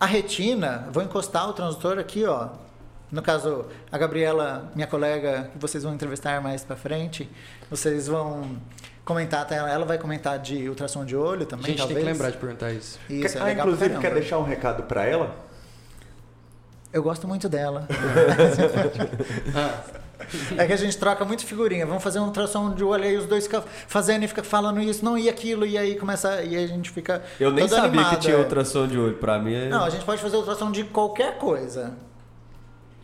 [0.00, 2.48] A retina, vou encostar o transdutor aqui, ó.
[3.10, 7.30] No caso, a Gabriela, minha colega, que vocês vão entrevistar mais pra frente,
[7.70, 8.56] vocês vão
[9.04, 9.54] comentar, tá?
[9.54, 11.96] ela vai comentar de ultrassom de olho A também, gente talvez.
[11.96, 12.98] tem que lembrar de perguntar isso.
[13.08, 14.00] Isso, é ah, legal pra inclusive, caramba.
[14.00, 15.36] quer deixar um recado pra ela?
[16.92, 17.86] Eu gosto muito dela.
[19.54, 19.82] Ah,
[20.56, 21.86] É que a gente troca muito figurinha.
[21.86, 25.04] Vamos fazer um ultrassom de olho aí, os dois ficam fazendo e fica falando isso,
[25.04, 26.42] não, e aquilo, e aí começa.
[26.42, 27.22] E aí a gente fica.
[27.38, 28.38] Eu nem sabia animado, que tinha é.
[28.38, 29.16] ultrassom de olho.
[29.16, 31.94] Pra mim é Não, a gente pode fazer ultrassom de qualquer coisa.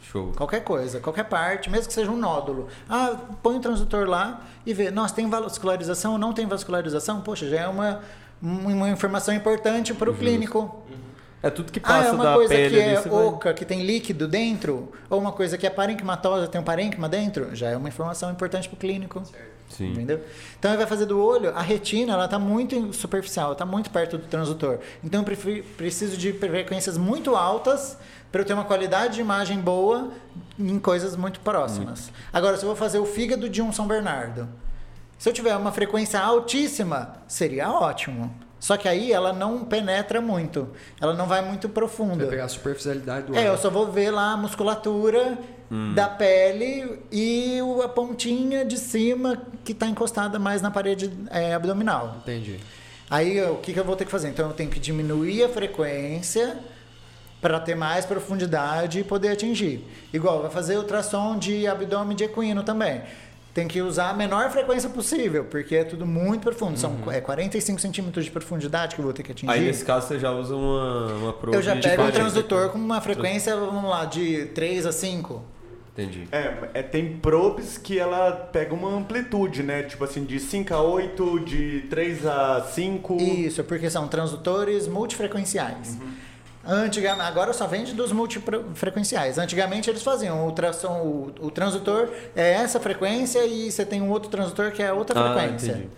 [0.03, 0.33] show.
[0.37, 2.69] Qualquer coisa, qualquer parte, mesmo que seja um nódulo.
[2.89, 4.91] Ah, põe o transdutor lá e vê.
[4.91, 7.21] Nossa, tem vascularização ou não tem vascularização?
[7.21, 8.01] Poxa, já é uma,
[8.41, 10.83] uma informação importante para o clínico.
[11.43, 13.55] É tudo que Ah, passa é uma da coisa pele que é você vai- oca,
[13.55, 17.69] que tem líquido dentro, ou uma coisa que é parenquimatosa, tem um parênquima dentro, já
[17.71, 19.23] é uma informação importante para o clínico.
[19.69, 19.93] Sim.
[19.93, 20.21] Entendeu?
[20.59, 24.17] Então ele vai fazer do olho, a retina ela está muito superficial, está muito perto
[24.19, 24.79] do transdutor.
[25.05, 27.97] Então eu preciso de frequências muito altas
[28.33, 30.09] para eu ter uma qualidade de imagem boa
[30.59, 32.11] em coisas muito próximas.
[32.33, 34.49] Agora, se eu vou fazer o fígado de um São Bernardo,
[35.19, 38.35] se eu tiver uma frequência altíssima, seria ótimo.
[38.61, 40.69] Só que aí ela não penetra muito,
[41.01, 42.27] ela não vai muito Vai profunda.
[42.27, 45.39] pegar a superficialidade do É, eu só vou ver lá a musculatura
[45.95, 52.17] da pele e a pontinha de cima que está encostada mais na parede é, abdominal.
[52.23, 52.59] Entendi.
[53.11, 54.29] Aí o que, que eu vou ter que fazer?
[54.29, 56.57] Então eu tenho que diminuir a frequência
[57.41, 59.85] para ter mais profundidade e poder atingir.
[60.13, 63.03] Igual, vai fazer ultrassom de abdômen de equino também.
[63.55, 66.79] Tem que usar a menor frequência possível, porque é tudo muito profundo.
[66.79, 69.51] São é 45 centímetros de profundidade que eu vou ter que atingir.
[69.51, 72.19] Aí nesse caso você já usa uma, uma probe eu já de pego um 40.
[72.19, 75.43] transdutor com uma frequência, vamos lá, de 3 a 5.
[75.99, 76.29] Entendi.
[76.31, 79.83] É, é, tem probes que ela pega uma amplitude, né?
[79.83, 83.17] Tipo assim, de 5 a 8, de 3 a 5.
[83.17, 85.99] Isso, porque são transdutores multifrequenciais.
[86.69, 89.39] Antigamente, agora só vende dos multifrequenciais.
[89.39, 91.01] Antigamente eles faziam o, ultrassom,
[91.41, 95.19] o, o transdutor é essa frequência e você tem um outro transdutor que é outra
[95.19, 95.73] Ah, frequência.
[95.73, 95.89] entendi.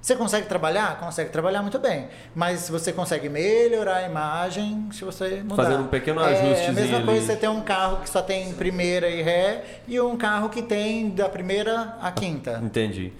[0.00, 0.98] Você consegue trabalhar?
[1.00, 2.08] Consegue trabalhar muito bem.
[2.34, 5.56] Mas você consegue melhorar a imagem se você mudar.
[5.64, 6.24] Fazendo um pequeno É
[6.68, 7.06] a mesma ali.
[7.06, 10.60] coisa você ter um carro que só tem primeira e ré e um carro que
[10.60, 12.60] tem da primeira à quinta.
[12.62, 13.14] Entendi.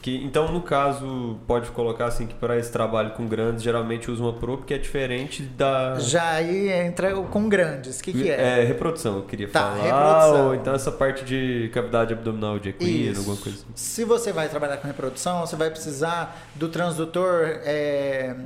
[0.00, 4.22] Que, então, no caso, pode colocar assim que para esse trabalho com grandes, geralmente usa
[4.22, 5.96] uma probe que é diferente da.
[5.98, 7.98] Já aí entra com grandes.
[7.98, 8.60] O que, que é?
[8.60, 9.82] É, reprodução, eu queria Tá, falar.
[9.82, 10.46] reprodução.
[10.46, 13.66] Ou então essa parte de cavidade abdominal de equino, alguma coisa assim.
[13.74, 18.36] Se você vai trabalhar com reprodução, você vai precisar do transdutor, é,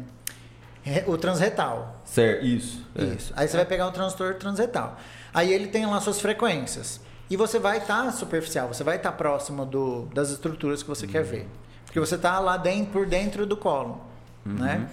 [1.06, 2.00] o transretal.
[2.04, 2.82] Certo, isso.
[2.96, 3.04] é.
[3.04, 3.32] Isso.
[3.36, 4.96] Aí você vai pegar o transdutor transretal.
[5.34, 6.98] Aí ele tem lá suas frequências.
[7.32, 11.24] E você vai estar superficial, você vai estar próximo do, das estruturas que você quer
[11.24, 11.48] ver.
[11.86, 14.02] Porque você está lá dentro, por dentro do colo.
[14.44, 14.86] Né?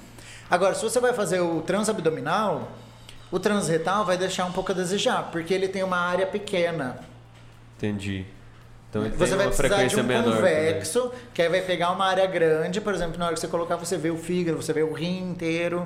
[0.49, 2.71] Agora, se você vai fazer o transabdominal,
[3.29, 6.99] o transretal vai deixar um pouco a desejar, porque ele tem uma área pequena.
[7.75, 8.25] Entendi.
[8.89, 10.35] Então ele Você tem vai uma precisar de frequência um menor.
[10.37, 13.75] convexo, que aí vai pegar uma área grande, por exemplo, na hora que você colocar,
[13.75, 15.85] você vê o fígado, você vê o rim inteiro.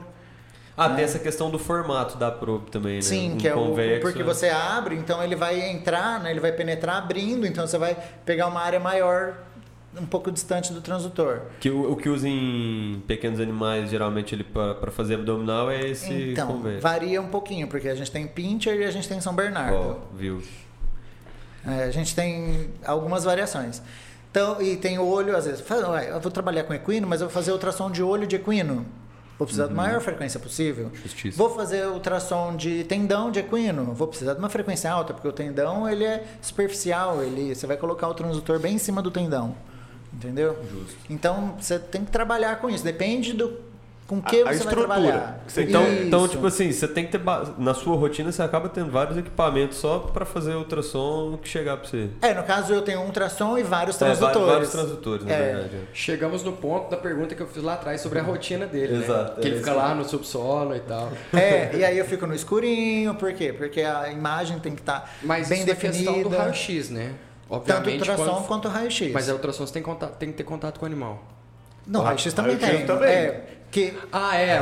[0.76, 3.02] Ah, tem essa questão do formato da probe também, né?
[3.02, 3.58] Sim, Um que é o.
[3.58, 4.26] convexo, Porque né?
[4.26, 6.32] você abre, então ele vai entrar, né?
[6.32, 9.36] Ele vai penetrar abrindo, então você vai pegar uma área maior,
[10.00, 11.42] um pouco distante do transdutor.
[11.60, 16.32] Que o, o que usa em pequenos animais, geralmente ele para fazer abdominal é esse
[16.32, 16.82] então, convexo.
[16.82, 19.76] varia um pouquinho, porque a gente tem Pincher e a gente tem São Bernardo.
[19.76, 20.42] Ó, viu?
[21.68, 23.82] É, a gente tem algumas variações.
[24.32, 27.22] Então, e tem o olho, às vezes, fala, "Ué, eu vou trabalhar com equino, mas
[27.22, 28.84] eu vou fazer ultrassom de olho de equino.
[29.44, 30.90] Vou precisar da maior frequência possível.
[30.94, 31.38] Justiça.
[31.38, 33.94] Vou fazer ultrassom de tendão de equino.
[33.94, 37.22] Vou precisar de uma frequência alta, porque o tendão ele é superficial.
[37.22, 39.54] Ele, você vai colocar o transdutor bem em cima do tendão.
[40.14, 40.58] Entendeu?
[40.72, 40.96] Justo.
[41.10, 42.86] Então você tem que trabalhar com isso.
[42.86, 43.58] Depende do
[44.08, 44.88] com que A- a você vai estrutura
[45.58, 46.04] Então, Isso.
[46.04, 47.22] então, tipo assim, você tem que ter.
[47.58, 51.88] Na sua rotina, você acaba tendo vários equipamentos só pra fazer ultrassom que chegar pra
[51.90, 52.10] você.
[52.22, 54.36] É, no caso eu tenho um ultrassom e vários É, transdutores.
[54.36, 55.42] vários, vários transdutores, na É.
[55.54, 55.76] verdade.
[55.76, 55.80] é.
[55.94, 59.04] Chegamos no ponto da pergunta que eu fiz lá atrás sobre a rotina dele, né?
[59.06, 61.10] Exato, Que ele é fica lá no subsolo e tal.
[61.34, 63.54] É, e aí eu fico no escurinho, por quê?
[63.54, 66.38] Porque a imagem tem que estar Mas bem isso é questão do definida.
[66.38, 67.14] raio-x, né?
[67.50, 69.12] Tanto Obviamente, ultrassom quando- quanto raio-x.
[69.14, 71.24] Mas a ultrassom você tem, contato, tem que ter contato com o animal.
[71.86, 72.86] Não, raio-x também raio-x tem.
[72.88, 73.10] também.
[73.10, 74.62] É, que Ah, é.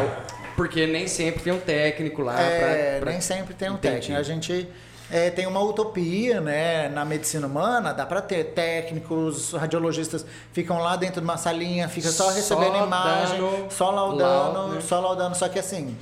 [0.56, 3.96] Porque nem sempre tem um técnico lá é, pra, pra- nem sempre tem um Entendi.
[3.96, 4.20] técnico.
[4.20, 4.68] A gente
[5.10, 6.88] é, tem uma utopia, né?
[6.90, 12.10] Na medicina humana, dá pra ter técnicos, radiologistas ficam lá dentro de uma salinha, fica
[12.10, 14.82] só, Só recebendo imagem, dando só laudando, laudo, né?
[14.82, 15.36] só laudando.
[15.38, 15.98] Só que assim,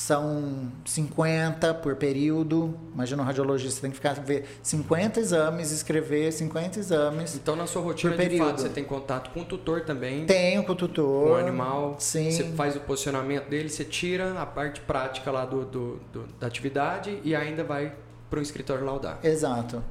[0.00, 2.74] são 50 por período.
[2.94, 7.34] Imagina um radiologista tem que ficar ver 50 exames, escrever 50 exames.
[7.34, 8.46] Então, na sua rotina, de período.
[8.48, 11.26] fato, você tem contato com o tutor também, Tenho com o tutor.
[11.28, 11.96] com o animal.
[11.98, 12.30] Sim.
[12.30, 16.46] Você faz o posicionamento dele, você tira a parte prática lá do, do- do- da
[16.46, 17.92] atividade e ainda vai
[18.30, 19.18] para o escritório laudar.
[19.22, 19.82] Exato.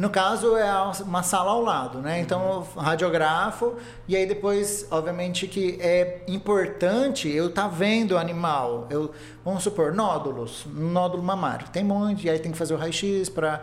[0.00, 2.22] No caso, é uma sala ao lado, né?
[2.22, 3.76] Então, eu radiografo
[4.08, 8.86] e aí depois, obviamente, que é importante eu estar vendo o animal.
[8.88, 9.12] Eu,
[9.44, 11.68] vamos supor, nódulos, nódulo mamário.
[11.68, 13.60] Tem muito, e aí tem que fazer o raio-x para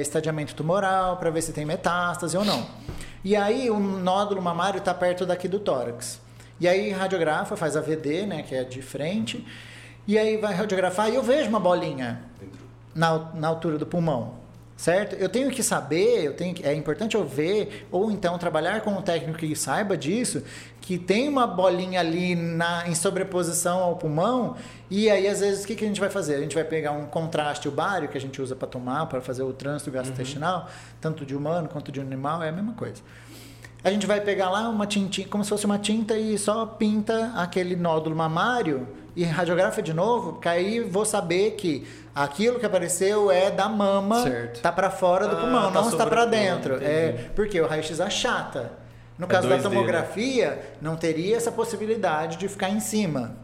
[0.00, 2.64] estadiamento tumoral, para ver se tem metástase ou não.
[3.24, 6.20] E aí, o nódulo mamário está perto daqui do tórax.
[6.60, 8.44] E aí, radiografa, faz a VD, né?
[8.44, 9.44] Que é de frente.
[10.06, 12.22] E aí, vai radiografar e eu vejo uma bolinha
[12.94, 14.43] na, na altura do pulmão,
[14.76, 15.14] certo?
[15.14, 18.90] Eu tenho que saber, eu tenho que, é importante eu ver, ou então trabalhar com
[18.90, 20.42] um técnico que saiba disso,
[20.80, 24.56] que tem uma bolinha ali na, em sobreposição ao pulmão,
[24.90, 26.34] e aí às vezes o que, que a gente vai fazer?
[26.34, 29.42] A gente vai pegar um contraste ubário que a gente usa para tomar, para fazer
[29.42, 30.68] o trânsito gastrointestinal,
[31.00, 33.02] tanto de humano quanto de animal, é a mesma coisa.
[33.84, 37.32] A gente vai pegar lá uma tintinha, como se fosse uma tinta e só pinta
[37.36, 43.30] aquele nódulo mamário e radiografa de novo, porque aí vou saber que aquilo que apareceu
[43.30, 44.60] é da mama, Certo.
[44.62, 46.76] tá para fora do Ah, pulmão, tá não está para dentro.
[46.76, 46.90] entendi.
[46.90, 48.72] É, porque o raio-x achata.
[49.18, 49.62] No É caso da 2D, né?
[49.70, 53.36] tomografia, não teria essa possibilidade de ficar em cima.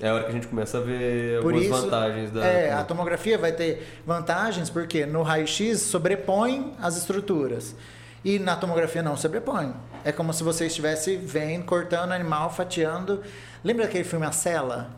[0.00, 2.44] É a hora que a gente começa a ver Por algumas isso, vantagens da.
[2.44, 7.76] é, a tomografia vai ter vantagens porque no raio-x sobrepõe as estruturas.
[8.24, 9.74] E na tomografia não sobrepõe.
[10.04, 13.22] É como se você estivesse vendo, cortando o animal, fatiando.
[13.64, 14.90] Lembra aquele filme A Cela?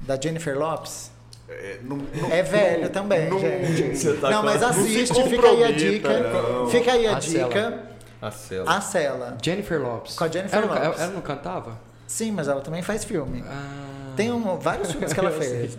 [0.00, 1.10] Da Jennifer Lopes?
[1.48, 3.96] É, não- não- É velho também, não- gente.
[3.96, 6.08] Você tá não, mas assiste, fica aí a dica.
[6.20, 6.68] não.
[6.68, 7.48] Fica aí a, A dica.
[7.50, 7.88] Cela.
[8.20, 8.76] A cela.
[8.76, 9.38] A Cela.
[9.42, 10.14] Jennifer Lopes.
[10.14, 11.00] Com a Jennifer ela, não- Lopes.
[11.00, 11.78] Ela não cantava?
[12.06, 13.44] Sim, mas ela também faz filme.
[13.46, 15.78] Ah, Tem um- vários filmes que ela fez.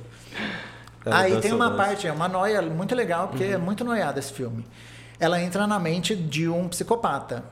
[1.06, 4.34] Ela Aí tem uma parte, é uma noia muito legal, porque é muito noiada esse
[4.34, 4.66] filme.
[5.20, 7.44] Ela entra na mente de um psicopata.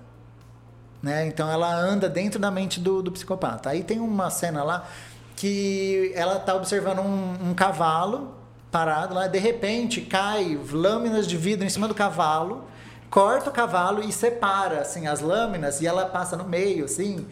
[1.02, 1.28] Né?
[1.28, 3.70] Então ela anda dentro da mente do, do psicopata.
[3.70, 4.88] Aí tem uma cena lá
[5.36, 8.34] que ela tá observando um, um cavalo
[8.72, 12.66] parado lá, de repente cai lâminas de vidro em cima do cavalo,
[13.10, 17.26] corta o cavalo e separa assim as lâminas e ela passa no meio assim.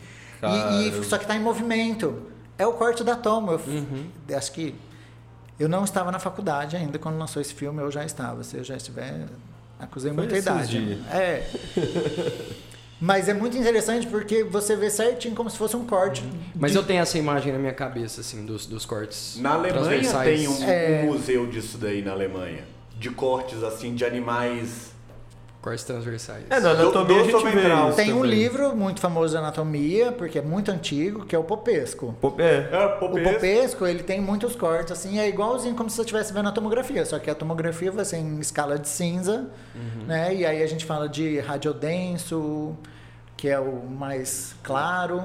[0.43, 2.21] E, e- só que tá em movimento.
[2.57, 3.53] É o corte da toma.
[3.53, 3.69] Eu f-
[4.35, 4.75] acho que
[5.59, 8.43] eu não estava na faculdade ainda quando lançou esse filme, eu já estava.
[8.43, 9.25] Se eu já estiver,
[9.79, 10.85] acusei Foi muita idade.
[10.85, 10.99] dias.
[11.11, 11.47] É.
[12.99, 16.23] Mas é muito interessante porque você vê certinho como se fosse um corte.
[16.55, 20.01] Mas de- eu tenho essa imagem na minha cabeça, assim, dos, dos cortes Na Alemanha
[20.23, 21.01] tem um, É.
[21.03, 22.63] um museu disso daí na Alemanha.
[22.97, 24.94] De cortes assim de animais.
[25.65, 26.43] Cortes transversais.
[26.47, 27.49] É, na Do- anatomia a do gente vê
[27.87, 28.29] isso Tem um também.
[28.31, 32.15] livro muito famoso de anatomia, porque é muito antigo, que é o Popesco.
[32.21, 36.03] Pô, É, É, O Popesco, ele tem muitos cortes, assim, é igualzinho como se você
[36.03, 39.49] estivesse vendo a tomografia, só que a tomografia vai ser em escala de cinza,
[40.05, 40.35] né?
[40.35, 42.75] E aí a gente fala de radiodenso,
[43.35, 45.23] que é o mais claro.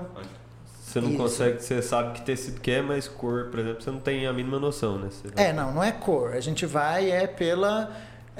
[0.82, 1.18] você não Isso.
[1.18, 4.32] consegue, você sabe que tecido que é, mas cor, por exemplo, você não tem a
[4.32, 5.08] mínima noção, né?
[5.10, 6.32] Você- É, não, não é cor.
[6.32, 7.90] A gente vai é pela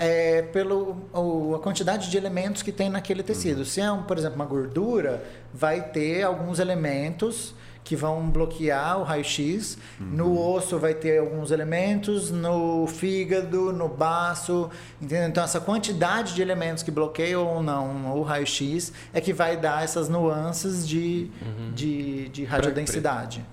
[0.01, 3.65] é pelo o- a quantidade de elementos que tem naquele tecido.
[3.67, 9.03] Se é, um, por exemplo, uma gordura, vai ter alguns elementos que vão bloquear o
[9.03, 9.77] raio-x.
[9.99, 15.29] No osso vai ter alguns elementos, no fígado, no baço, entendeu?
[15.29, 19.83] Então essa quantidade de elementos que bloqueiam ou não o raio-x é que vai dar
[19.85, 21.31] essas nuances de,
[21.75, 23.45] de, de radiodensidade.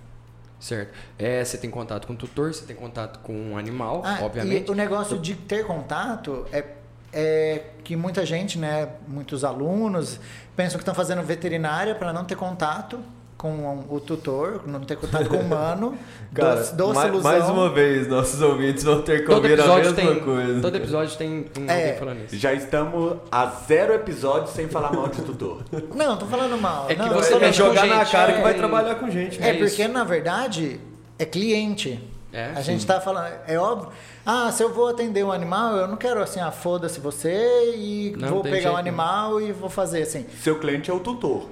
[0.60, 0.92] Certo.
[1.20, 4.68] É, você tem contato com o tutor, você tem contato com um animal, Ah, obviamente.
[4.68, 6.66] E o negócio de ter contato é,
[7.14, 10.20] é que muita gente, né, muitos alunos,
[10.56, 13.00] pensam que estão fazendo veterinária para não ter contato
[13.38, 15.96] com o tutor, não ter contato com o humano,
[16.34, 17.32] Cara, doce, doce mais, ilusão.
[17.32, 20.60] mais uma vez, nossos ouvintes vão ter que ouvir a mesma tem, coisa.
[20.62, 21.74] todo episódio tem, tem É.
[21.86, 22.36] alguém falando isso.
[22.38, 25.62] Já estamos a zero episódios sem falar mal de tutor.
[25.96, 26.86] Não, tô falando mal.
[26.90, 29.10] É que não, você tô É jogar na gente, cara é, que vai trabalhar com
[29.10, 29.42] gente.
[29.42, 29.92] É, É porque, isso.
[29.94, 30.80] na verdade,
[31.20, 32.00] é cliente.
[32.34, 33.90] É, a gente tá falando, é óbvio.
[34.26, 38.14] Ah, se eu vou atender um animal, eu não quero assim, ah, foda-se você e
[38.18, 38.78] Não vou pegar o jeito.
[38.78, 40.26] animal e vou fazer assim.
[40.44, 41.48] Seu cliente é o tutor.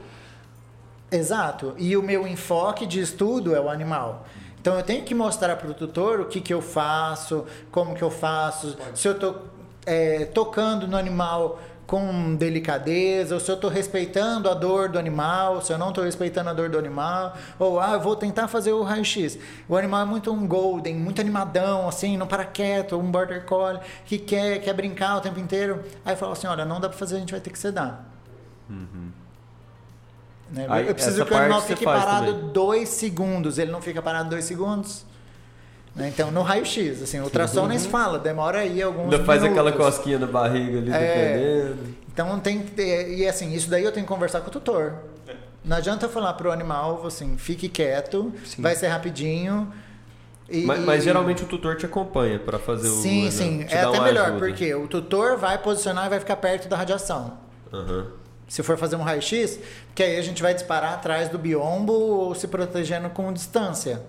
[1.12, 1.74] Exato.
[1.78, 4.26] E o meu enfoque de estudo é o animal.
[4.60, 8.02] Então eu tenho que mostrar para o tutor o que, que eu faço, como que
[8.02, 9.44] eu faço, se eu estou
[10.34, 15.72] tocando no animal com delicadeza, ou se eu estou respeitando a dor do animal, se
[15.72, 18.82] eu não estou respeitando a dor do animal, ou ah, eu vou tentar fazer o
[18.82, 19.38] raio-x.
[19.70, 23.80] O animal é muito um golden, muito animadão, assim, não para quieto, um border collie
[24.04, 25.84] que quer, quer brincar o tempo inteiro.
[26.04, 28.04] Aí eu falo assim, olha, não dá para fazer, a gente vai ter que sedar.
[30.51, 30.65] Né?
[30.69, 32.49] Aí, eu preciso que o animal fique parado também.
[32.51, 33.58] dois segundos.
[33.58, 35.05] Ele não fica parado dois segundos.
[35.95, 36.10] Né?
[36.10, 39.71] Então, no raio-x, assim, o ultrassom nem se fala, demora aí alguns Ainda faz aquela
[39.71, 40.99] cosquinha na barriga ali, É.
[41.67, 41.95] dependendo.
[42.13, 43.17] Então tem que ter.
[43.17, 44.93] E assim, isso daí eu tenho que conversar com o tutor.
[45.63, 48.62] Não adianta eu falar pro animal, assim, fique quieto, Sim.
[48.62, 49.73] vai ser rapidinho.
[50.47, 53.01] E, Mas, mas geralmente o tutor te acompanha pra fazer o.
[53.01, 53.63] Sim, né, sim.
[53.63, 54.39] te É até melhor, ajuda.
[54.45, 57.34] porque o tutor vai posicionar e vai ficar perto da radiação.
[57.73, 58.05] Aham.
[58.47, 59.60] Se for fazer um raio-x,
[59.93, 64.01] que aí a gente vai disparar atrás do biombo ou se protegendo com distância.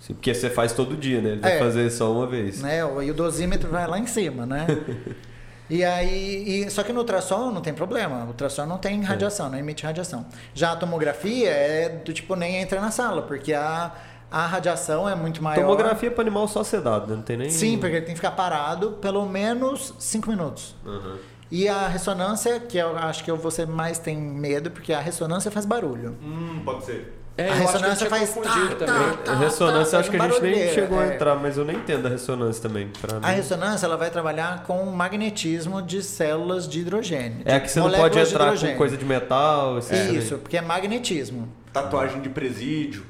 [0.00, 1.30] Sim, porque você faz todo dia, né?
[1.30, 1.58] Ele vai É.
[1.58, 2.60] fazer só uma vez.
[2.60, 2.80] né?
[2.80, 4.66] E o dosímetro vai lá em cima, né?
[5.70, 8.24] E aí, e- só que no ultrassom não tem problema.
[8.24, 10.26] O ultrassom não tem radiação, não emite radiação.
[10.52, 13.90] Já a tomografia é do tipo nem entra na sala, porque a,
[14.30, 15.62] a radiação é muito maior.
[15.62, 17.16] Tomografia para animal só sedado, né?
[17.16, 17.48] Não tem nem.
[17.48, 20.76] Sim, porque ele tem que ficar parado pelo menos 5 minutos.
[20.86, 21.16] Aham.
[21.54, 25.64] E a ressonância, que eu acho que você mais tem medo, porque a ressonância faz
[25.64, 26.18] barulho.
[26.20, 27.14] Hum, pode ser.
[27.38, 28.40] É, A ressonância tinha faz tá,
[28.76, 29.16] também.
[29.24, 29.32] tá.
[29.32, 31.14] A ressonância, tá, acho que a gente nem chegou a é.
[31.14, 32.90] entrar, mas eu nem entendo a ressonância também.
[33.22, 33.36] A mim.
[33.36, 37.42] ressonância ela vai trabalhar com magnetismo de células de hidrogênio.
[37.44, 39.78] É de que você não pode entrar com coisa de metal.
[39.78, 41.48] esses Isso, porque é magnetismo.
[41.72, 43.06] Tatuagem de presídio.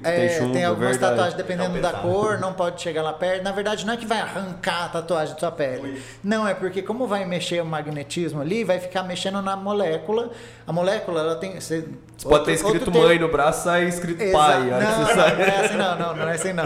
[0.00, 1.12] Que É, tem chumbo, tem algumas verdade.
[1.12, 3.44] tatuagens, dependendo É da cor, não pode chegar lá perto.
[3.44, 6.02] Na verdade, não é que vai arrancar a tatuagem da sua pele.
[6.22, 10.30] Não, é porque como vai mexer o magnetismo ali, vai ficar mexendo na molécula.
[10.66, 11.60] A molécula, ela tem...
[11.60, 14.66] Você, Você pode ter escrito mãe no braço, sai escrito pai.
[14.66, 14.72] Exato.
[14.72, 15.36] a hora que Não, não, sai.
[15.36, 16.64] não é assim não, não, não é assim não.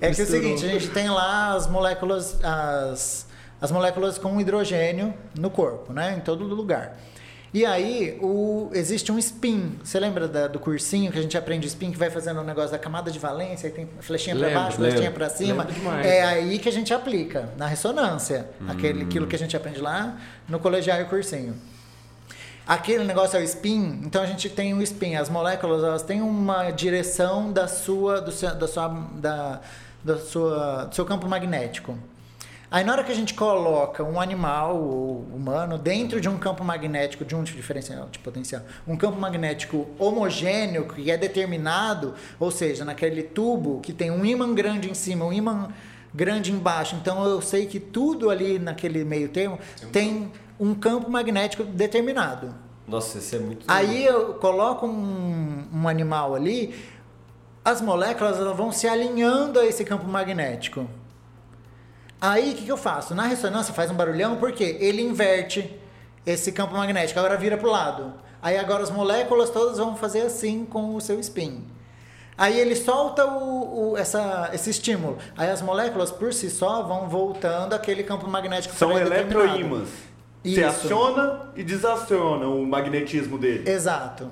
[0.00, 3.28] É que é o seguinte, a gente tem lá as moléculas, as,
[3.60, 6.16] as moléculas com hidrogênio no corpo, né?
[6.18, 6.96] Em todo lugar.
[7.54, 9.78] E aí, o, existe um spin.
[9.82, 12.72] Você lembra da- do cursinho que a gente aprende spin, que vai fazendo um negócio
[12.72, 15.14] da camada de valência, e tem flechinha para Lembro, baixo, flechinha lembro.
[15.14, 15.66] para cima.
[16.04, 18.48] É aí que a gente aplica, na ressonância.
[18.68, 19.06] Aquele, Hum.
[19.06, 20.16] aquilo que a gente aprende lá
[20.48, 21.54] no colegial e cursinho.
[22.66, 25.14] Aquele negócio é o spin, então a gente tem o spin.
[25.14, 29.60] As moléculas elas têm uma direção da sua, do seu, da sua, da,
[30.02, 31.96] da sua, do seu campo magnético.
[32.70, 36.64] Aí na hora que a gente coloca um animal ou humano dentro de um campo
[36.64, 42.84] magnético de um diferencial de potencial, um campo magnético homogêneo que é determinado, ou seja,
[42.84, 45.68] naquele tubo que tem um ímã grande em cima, um ímã
[46.12, 46.96] grande embaixo.
[46.96, 49.58] Então eu sei que tudo ali naquele meio termo
[49.92, 52.52] tem um campo magnético determinado.
[52.88, 53.64] Nossa, isso é muito.
[53.68, 56.74] Aí eu coloco um, um animal ali,
[57.64, 60.88] as moléculas vão se alinhando a esse campo magnético.
[62.20, 63.14] Aí o que, que eu faço?
[63.14, 65.70] Na ressonância faz um barulhão porque ele inverte
[66.24, 68.12] esse campo magnético, agora vira para o lado.
[68.42, 71.64] Aí agora as moléculas todas vão fazer assim com o seu spin.
[72.38, 75.16] Aí ele solta o, o- essa, esse estímulo.
[75.36, 79.88] Aí as moléculas por si só vão voltando àquele campo magnético São eletroímãs.
[80.44, 83.68] Você aciona e desaciona o magnetismo dele.
[83.68, 84.30] Exato.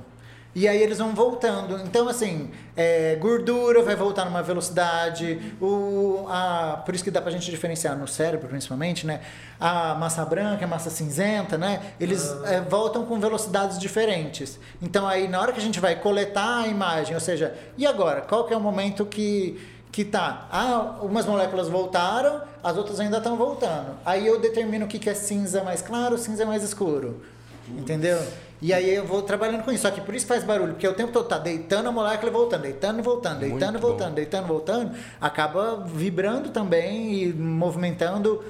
[0.55, 1.81] E aí eles vão voltando.
[1.81, 5.53] Então, assim, é, gordura vai voltar numa velocidade.
[5.61, 9.21] O, a, por isso que dá pra gente diferenciar no cérebro, principalmente, né?
[9.59, 11.95] A massa branca, a massa cinzenta, né?
[11.99, 14.59] Eles é, voltam com velocidades diferentes.
[14.81, 18.21] Então, aí, na hora que a gente vai coletar a imagem, ou seja, e agora?
[18.21, 20.47] Qual que é o momento que, que tá?
[20.53, 23.97] Ah, umas moléculas voltaram, as outras ainda estão voltando.
[24.05, 27.21] Aí eu determino o que, que é cinza mais claro, cinza mais escuro.
[27.69, 28.19] Entendeu?
[28.63, 29.83] E aí eu vou trabalhando com isso.
[29.83, 32.33] Só que por isso faz barulho, porque o tempo todo tá deitando a molécula e
[32.33, 34.15] voltando, deitando e voltando, deitando e voltando, bom.
[34.15, 38.43] deitando e voltando, acaba vibrando também e movimentando.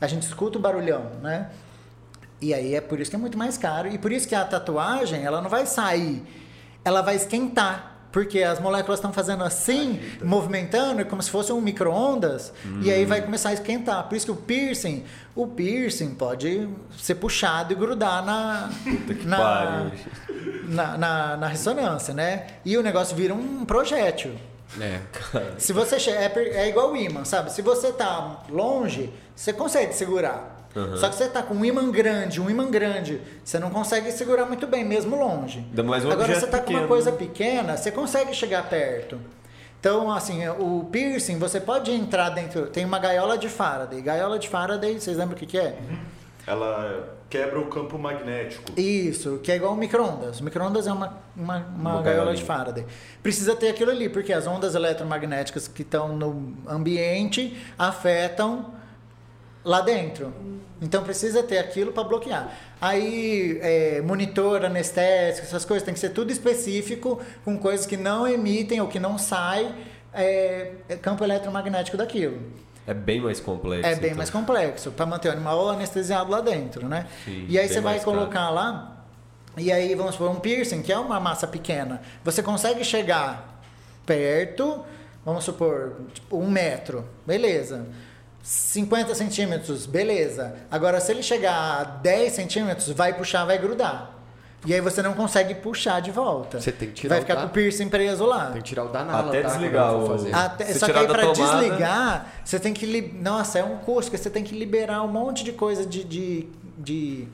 [0.00, 1.50] A gente escuta o barulhão, né?
[2.40, 3.88] E aí é por isso que é muito mais caro.
[3.88, 6.22] E por isso que a tatuagem, ela não vai sair,
[6.84, 7.91] ela vai esquentar.
[8.12, 12.52] Porque as moléculas estão fazendo assim, movimentando, como se fosse um micro-ondas,
[12.82, 14.06] e aí vai começar a esquentar.
[14.06, 15.04] Por isso que o piercing,
[15.34, 18.70] o piercing pode ser puxado e grudar na,
[19.24, 19.90] na,
[20.68, 22.46] na, na, na ressonância, né?
[22.64, 24.34] E o negócio vira um projétil.
[24.80, 25.00] É.
[25.58, 27.52] Se você é, é igual o imã, sabe?
[27.52, 30.51] Se você tá longe, você consegue segurar.
[30.96, 34.46] Só que você tá com um imã grande, um imã grande, você não consegue segurar
[34.46, 35.66] muito bem, mesmo longe.
[35.84, 37.16] Mais um Agora você tá com pequeno, uma coisa né?
[37.16, 39.18] pequena, você consegue chegar perto.
[39.78, 42.66] Então, assim, o piercing, você pode entrar dentro.
[42.68, 44.00] Tem uma gaiola de Faraday.
[44.00, 45.76] Gaiola de Faraday, vocês lembram o que, que é?
[46.46, 48.78] Ela quebra o campo magnético.
[48.78, 50.40] Isso, que é igual o micro-ondas.
[50.40, 52.86] O micro-ondas é uma, uma, uma Uma gaiola de Faraday.
[53.22, 58.72] Precisa ter aquilo ali, porque as ondas eletromagnéticas que estão no ambiente afetam
[59.64, 60.32] lá dentro.
[60.80, 62.52] Então precisa ter aquilo para bloquear.
[62.80, 68.26] Aí, é, monitor, anestésico, essas coisas, tem que ser tudo específico, com coisas que não
[68.26, 69.72] emitem ou que não saem
[70.12, 72.38] é, é campo eletromagnético daquilo.
[72.86, 73.86] É bem mais complexo.
[73.86, 74.16] É bem então.
[74.16, 77.06] mais complexo, para manter o animal anestesiado lá dentro, né?
[77.24, 78.10] Sim, e aí você vai caro.
[78.10, 79.04] colocar lá,
[79.56, 82.02] e aí vamos supor um piercing, que é uma massa pequena.
[82.24, 83.62] Você consegue chegar
[84.04, 84.84] perto,
[85.24, 87.86] vamos supor, tipo, um metro, beleza.
[88.42, 90.54] 50 centímetros, beleza.
[90.70, 94.10] Agora, se ele chegar a 10 centímetros, vai puxar, vai grudar.
[94.64, 96.60] E aí você não consegue puxar de volta.
[96.60, 98.46] Você tem que tirar Vai o ficar da- com o piercing preso lá.
[98.46, 100.32] Tem que tirar o danado Até tá, desligar o- fazer.
[100.34, 102.86] Até- só que aí pra tomada- desligar, você tem que.
[102.86, 106.04] li- Nossa, é um custo, porque você tem que liberar um monte de coisa de.
[106.04, 106.46] de,
[106.78, 107.28] de-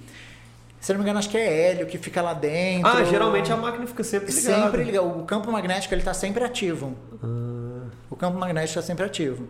[0.80, 2.88] Se não me engano, acho que é hélio que fica lá dentro.
[2.88, 4.62] Ah, geralmente a máquina fica sempre ligada.
[4.64, 5.06] Sempre ligado.
[5.20, 6.94] O campo magnético ele tá sempre ativo.
[7.22, 7.88] Ah.
[8.08, 9.48] O campo magnético está sempre ativo.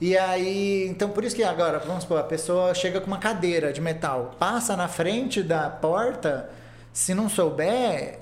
[0.00, 3.70] E aí, então por isso que agora, vamos supor, a pessoa chega com uma cadeira
[3.72, 6.48] de metal, passa na frente da porta,
[6.92, 8.18] se não souber,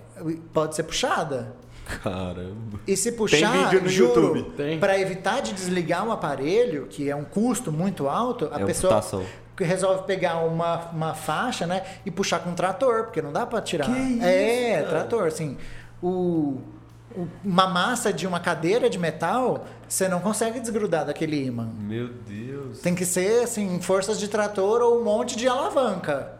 [0.52, 1.52] pode ser puxada.
[2.02, 2.80] Caramba.
[2.86, 4.50] E se puxar, vídeo no juro, YouTube.
[4.56, 4.78] Tem.
[4.78, 8.92] para evitar de desligar o aparelho, que é um custo muito alto, a É pessoa
[8.94, 9.24] amputação.
[9.56, 13.46] que resolve pegar uma, uma faixa, né, e puxar com um trator, porque não dá
[13.46, 13.86] para tirar.
[13.86, 15.56] Que isso, é, trator, assim,
[16.02, 16.58] o-
[17.44, 21.68] uma massa de uma cadeira de metal, você não consegue desgrudar daquele imã.
[21.78, 22.78] Meu Deus.
[22.80, 26.32] Tem que ser assim, forças de trator ou um monte de alavanca.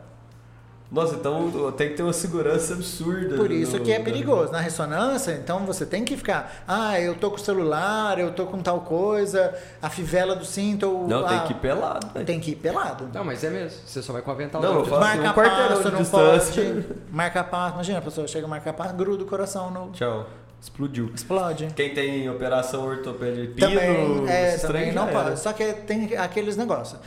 [0.91, 3.37] Nossa, então tem que ter uma segurança absurda.
[3.37, 4.51] Por isso no- que é perigoso.
[4.51, 6.65] Na ressonância, então você tem que ficar.
[6.67, 10.87] Ah, eu tô com o celular, eu tô com tal coisa, a fivela do cinto.
[10.89, 12.25] Ou Não, a- tem que ir pelado, velho.
[12.25, 13.07] Tem que ir pelado.
[13.13, 13.79] Não, mas é mesmo.
[13.85, 14.63] Você só vai com o avental.
[14.63, 16.65] Não, eu falo- Marca um quarteirão passo, de não distância.
[16.65, 16.87] pode.
[17.13, 17.75] Marca passo.
[17.75, 19.91] Imagina, a pessoa chega a marcar passo, gruda o coração no.
[19.91, 20.27] Tchau.
[20.61, 21.11] Explodiu.
[21.15, 21.69] Explode.
[21.77, 25.39] Quem tem operação ortopédia pino, Também, é, também não pode.
[25.39, 27.01] Só que tem aqueles negócios.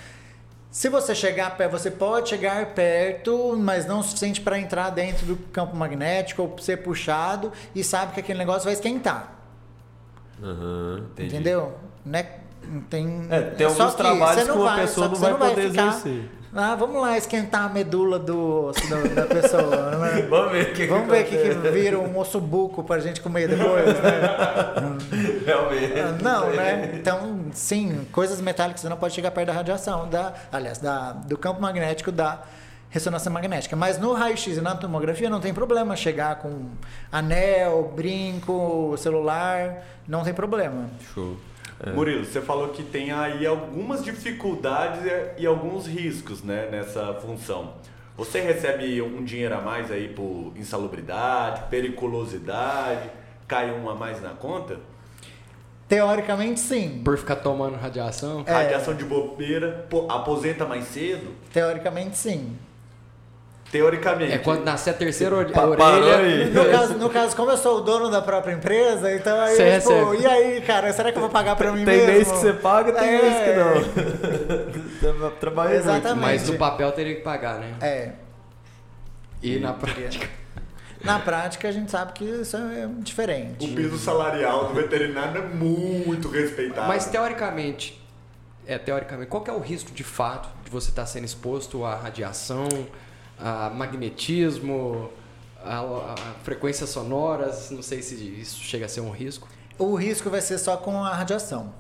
[0.70, 5.26] Se você chegar perto, você pode chegar perto, mas não o suficiente para entrar dentro
[5.26, 9.36] do campo magnético ou ser puxado e sabe que aquele negócio vai esquentar.
[10.42, 11.36] Aham, entendi.
[11.36, 11.74] Entendeu?
[12.06, 12.26] Né?
[12.90, 15.38] Tem, É, tem só alguns que trabalhos você que uma vai- pessoa só que não
[15.38, 16.30] vai poder ficar, exercer.
[16.54, 19.92] Ah, vamos lá esquentar a medula do da, da pessoa.
[19.98, 20.22] né?
[20.30, 23.22] Vamos ver o que Vamos ver o que, que vira um osso buco pra gente
[23.22, 25.46] comer depois, né?
[25.46, 26.00] Realmente.
[26.00, 26.92] Ah, Não, né?
[26.96, 31.38] Então, sim, coisas metálicas você não pode chegar perto da radiação, da, aliás, da, do
[31.38, 32.42] campo magnético da
[32.90, 33.76] ressonância magnética.
[33.78, 36.66] Mas no raio-x e na tomografia não tem problema chegar com
[37.10, 40.90] anel, brinco, celular, não tem problema.
[41.14, 41.38] Show.
[41.84, 41.92] É.
[41.92, 45.02] Murilo, você falou que tem aí algumas dificuldades
[45.38, 47.74] e alguns riscos né, nessa função.
[48.16, 53.10] Você recebe um dinheiro a mais aí por insalubridade, periculosidade,
[53.48, 54.78] cai um a mais na conta?
[55.88, 57.02] Teoricamente, sim.
[57.04, 58.44] Por ficar tomando radiação.
[58.46, 58.54] É.
[58.54, 61.34] Radiação de bobeira, aposenta mais cedo?
[61.52, 62.56] Teoricamente, sim.
[63.72, 64.34] Teoricamente.
[64.34, 65.56] É quando nascer a terceira orelha.
[66.52, 69.80] No caso, no caso, como eu sou o dono da própria empresa, então aí eu,
[69.80, 70.22] tipo, recebe.
[70.24, 72.12] e aí, cara, será que eu vou pagar pra mim Tem mesmo?
[72.14, 73.22] mês que você paga, tem É.
[73.22, 73.36] mês
[75.02, 75.32] que não.
[75.40, 76.20] Trabalha Exatamente.
[76.20, 77.74] Mas no papel teria que pagar, né?
[77.82, 78.10] É.
[79.42, 80.28] E na prática.
[81.04, 83.66] Na prática, a gente sabe que isso é diferente.
[83.72, 86.88] O piso salarial do veterinário é muito respeitado.
[86.88, 88.00] Mas teoricamente,
[88.68, 91.96] é teoricamente, qual que é o risco de fato de você estar sendo exposto à
[91.96, 92.68] radiação,
[93.42, 95.10] a magnetismo,
[95.64, 97.72] a, a frequências sonoras?
[97.72, 99.48] Não sei se isso chega a ser um risco.
[99.78, 101.74] O risco vai ser só com a radiação.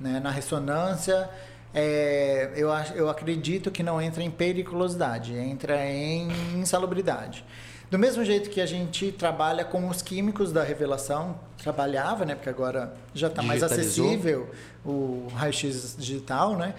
[0.00, 0.20] Né?
[0.20, 1.30] Na ressonância,
[1.72, 7.44] é, eu, eu acredito que não entra em periculosidade, entra em insalubridade.
[7.90, 12.34] Do mesmo jeito que a gente trabalha com os químicos da revelação, trabalhava, né?
[12.34, 14.50] Porque agora já está mais acessível
[14.84, 16.74] o raio-x digital, né?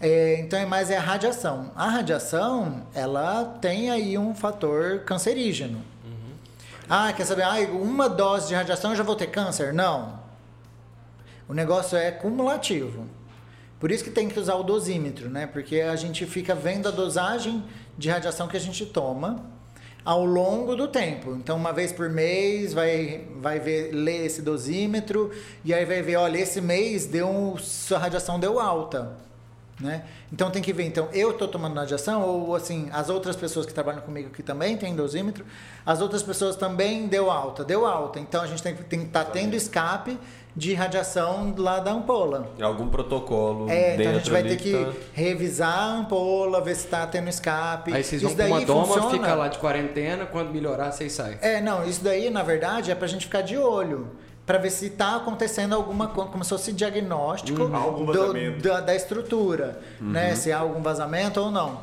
[0.00, 1.70] É, então é mais é a radiação.
[1.74, 5.82] A radiação, ela tem aí um fator cancerígeno.
[6.88, 7.42] Ah, quer saber?
[7.42, 9.72] Ah, uma dose de radiação eu já vou ter câncer?
[9.72, 10.20] Não.
[11.48, 13.06] O negócio é cumulativo.
[13.80, 15.46] Por isso que tem que usar o dosímetro, né?
[15.46, 17.64] Porque a gente fica vendo a dosagem
[17.96, 19.44] de radiação que a gente toma
[20.04, 21.34] ao longo do tempo.
[21.34, 25.30] Então, uma vez por mês, vai, vai ver, ler esse dosímetro
[25.64, 29.16] e aí vai ver, olha, esse mês deu sua radiação deu alta.
[29.80, 30.04] Né?
[30.32, 33.74] Então tem que ver, então eu estou tomando radiação ou assim as outras pessoas que
[33.74, 35.44] trabalham comigo que também tem dosímetro,
[35.84, 38.20] as outras pessoas também deu alta, deu alta.
[38.20, 40.16] Então a gente tem que estar tá tendo escape
[40.56, 42.52] de radiação lá da ampola.
[42.60, 43.68] Algum protocolo.
[43.68, 47.04] É, dentro então a gente vai ter que tá- revisar a ampola, ver se está
[47.06, 47.92] tendo escape.
[47.92, 49.10] Aí vocês Isso vão com uma doma, funciona.
[49.10, 51.36] fica lá de quarentena, quando melhorar, vocês saem.
[51.40, 54.08] É, não, isso daí, na verdade, é pra gente ficar de olho.
[54.46, 58.94] Pra ver se tá acontecendo alguma coisa, como se fosse diagnóstico Algum do- da, da
[58.94, 60.34] estrutura, né?
[60.36, 61.80] Se há algum vazamento ou não.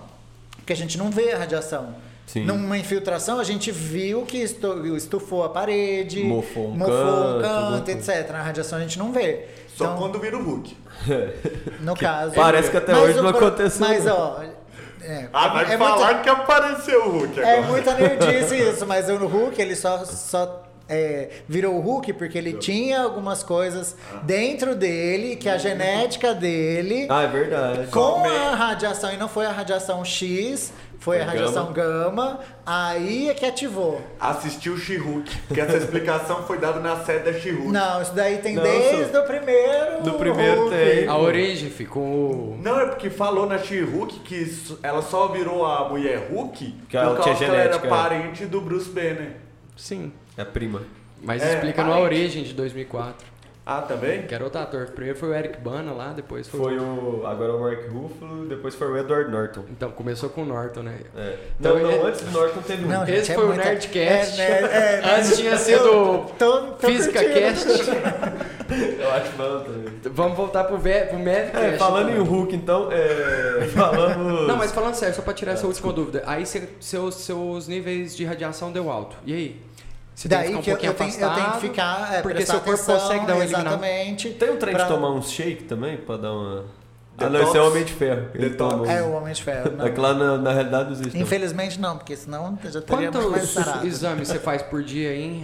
[0.57, 1.95] Porque a gente não vê a radiação.
[2.27, 2.45] Sim.
[2.45, 7.41] Numa infiltração, a gente viu que estu- estufou a parede, Mofou um mofou canto, um
[7.41, 8.29] canto, etc.
[8.31, 9.47] Na radiação a gente não vê.
[9.75, 10.77] Só Então, quando vira o Hulk.
[11.81, 12.35] no caso.
[12.35, 13.87] Parece que até hoje não pro- aconteceu.
[13.87, 14.39] Mas, ó.
[15.01, 17.55] É, Ah, vai é falar muita- que apareceu o Hulk agora.
[17.57, 22.37] é muita nerdice isso, mas o Hulk, ele só, só é, virou o Hulk porque
[22.37, 27.87] ele tinha algumas coisas dentro dele, que a genética dele, Ah, é verdade.
[27.87, 33.33] com a radiação, e não foi a radiação X, foi a radiação gama, aí é
[33.33, 33.99] que ativou.
[34.19, 37.71] Assistiu o She-Hulk, que essa explicação foi dada na sede da She-Hulk.
[37.71, 40.03] Não, isso daí tem Não, desde o primeiro.
[40.03, 40.75] Do primeiro Hulk.
[40.75, 41.07] tem.
[41.07, 42.55] A origem ficou.
[42.61, 46.97] Não, é porque falou na She-Hulk que isso- ela só virou a mulher Hulk Que
[46.97, 47.89] ela por tinha causa que ela era genética, é.
[47.89, 49.37] parente do Bruce Banner.
[49.75, 50.11] Sim.
[50.37, 50.81] É prima.
[51.21, 51.93] Mas É, explica no.
[51.93, 53.31] A Origem de 2004.
[53.63, 54.23] Ah, também?
[54.23, 54.87] Que era outro ator.
[54.87, 56.59] Primeiro foi o Eric Bana lá, depois foi.
[56.59, 57.21] Foi o.
[57.27, 59.63] Agora o Mark Ruffalo, depois foi o Edward Norton.
[59.69, 60.95] Então, começou com o Norton, né?
[61.15, 61.37] É.
[61.59, 62.87] Então, Não, não, é- antes do Norton teve um.
[62.87, 64.41] Não, gente, Esse é foi o muita- Nerdcast.
[64.41, 67.39] É, nerd- é, Antes tinha sido eu tô- tô Física curtindo.
[67.39, 67.91] Cast.
[68.71, 69.93] Eu acho bom também.
[70.05, 71.57] Vamos voltar pro, ve- pro Medcast.
[71.75, 72.23] É, falando em então.
[72.25, 73.65] Hulk, então, é.
[73.75, 74.47] Falando.
[74.47, 76.23] Não, mas falando sério, só pra tirar essa última dúvida.
[76.25, 79.17] Aí cê- seus, seus níveis de radiação deu alto.
[79.25, 79.61] E aí?
[80.21, 82.13] Você tem que Daí ficar um que eu, pouquinho eu, tenho, eu tenho que ficar.
[82.13, 83.69] É, porque seu corpo atenção, consegue dar uma eliminada.
[83.69, 84.29] Exatamente.
[84.31, 86.65] Tem um trem pra- de tomar um shake também pra dar uma.
[87.17, 88.27] Ah, não, esse é o Homem de Ferro.
[88.33, 88.71] Ele Detox.
[88.73, 89.71] toma um- É o Homem de Ferro.
[89.77, 89.85] não.
[89.85, 91.17] É que lá na, na realidade não existe.
[91.19, 93.87] Infelizmente não, porque senão já teríamos mais Quantos sarado.
[93.87, 95.41] exames você faz por dia em,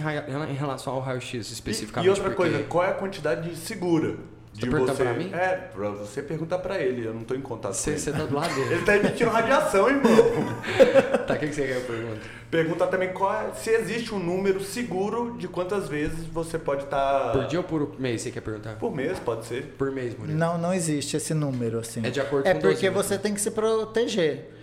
[0.50, 2.06] em relação ao raio-x E, especificamente?
[2.06, 4.14] e outra Porque- coisa, qual é a quantidade de segura?
[4.58, 5.04] Tá De perguntando você...
[5.04, 5.30] pra mim?
[5.32, 8.00] É, pra você perguntar pra ele, eu não tô em contato Você, com ele.
[8.00, 8.74] você tá do lado dele.
[8.74, 10.10] Ele tá emitindo radiação, irmão.
[11.26, 12.20] tá, o que, que você quer perguntar?
[12.50, 17.32] Pergunta também qual é- se existe um número seguro de quantas vezes você pode estar.
[17.32, 18.76] Por dia ou por mês você quer perguntar?
[18.76, 19.74] Por mês, pode ser.
[19.78, 20.36] Por mês, Murilo.
[20.38, 22.04] Não, não existe esse número assim.
[22.04, 23.02] É de acordo É com o porque dosímetro.
[23.02, 24.54] você tem que se proteger.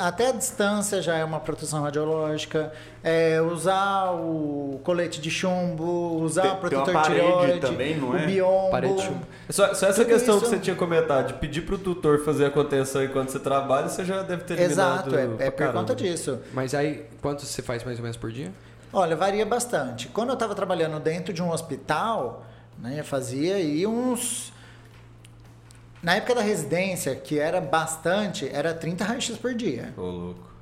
[0.00, 2.70] Até a distância já é uma proteção radiológica.
[3.02, 8.10] É, usar o colete de chumbo, usar Tem- o tem protetor parede tireoide, também, não
[8.10, 8.26] o é?
[8.26, 8.70] biombo.
[8.70, 9.26] Parede de chumbo.
[9.48, 12.50] Só, só essa questão isso- que você tinha comentado, de pedir pro tutor fazer a
[12.50, 15.08] contenção enquanto você trabalha, você já deve ter eliminado.
[15.14, 15.78] Exato, é, é por caramba.
[15.80, 16.38] conta disso.
[16.52, 18.52] Mas aí, quantos você faz mais ou menos por dia?
[18.92, 20.06] Olha, varia bastante.
[20.08, 22.44] Quando eu estava trabalhando dentro de um hospital,
[22.78, 24.52] né, eu fazia aí uns.
[26.02, 29.94] Na época da residência, que era bastante, era 30 raios por dia.
[29.96, 30.52] Ô, louco.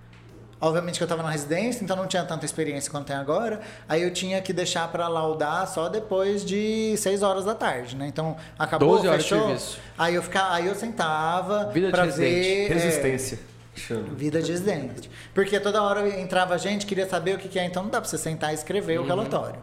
[0.62, 3.62] Obviamente que eu estava na residência, então não tinha tanta experiência quanto tem agora.
[3.88, 8.06] Aí eu tinha que deixar para laudar só depois de 6 horas da tarde, né?
[8.06, 9.78] Então acabou, 12 horas de fechou.
[9.96, 13.38] Aí eu ficava, aí eu sentava Vida de ver é, Resistência.
[13.74, 14.02] Chama.
[14.14, 15.10] Vida de residente.
[15.32, 18.10] Porque toda hora entrava gente, queria saber o que, que é, então não dá para
[18.10, 19.06] você sentar e escrever Uhum.
[19.06, 19.60] o relatório.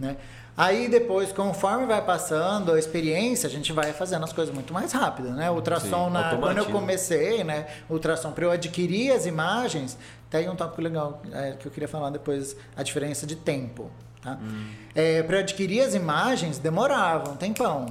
[0.00, 0.16] Né?
[0.60, 4.92] Aí depois, conforme vai passando a experiência, a gente vai fazendo as coisas muito mais
[4.92, 5.30] rápido.
[5.30, 5.50] Né?
[5.50, 7.66] Ultrassom, Sim, na, quando eu comecei, né?
[7.88, 9.96] ultrassom, para eu adquirir as imagens,
[10.28, 13.90] tem um tópico legal é, que eu queria falar depois, a diferença de tempo.
[14.20, 14.32] Tá?
[14.32, 14.66] Hum.
[15.26, 17.86] para eu adquirir as imagens, demorava um tempão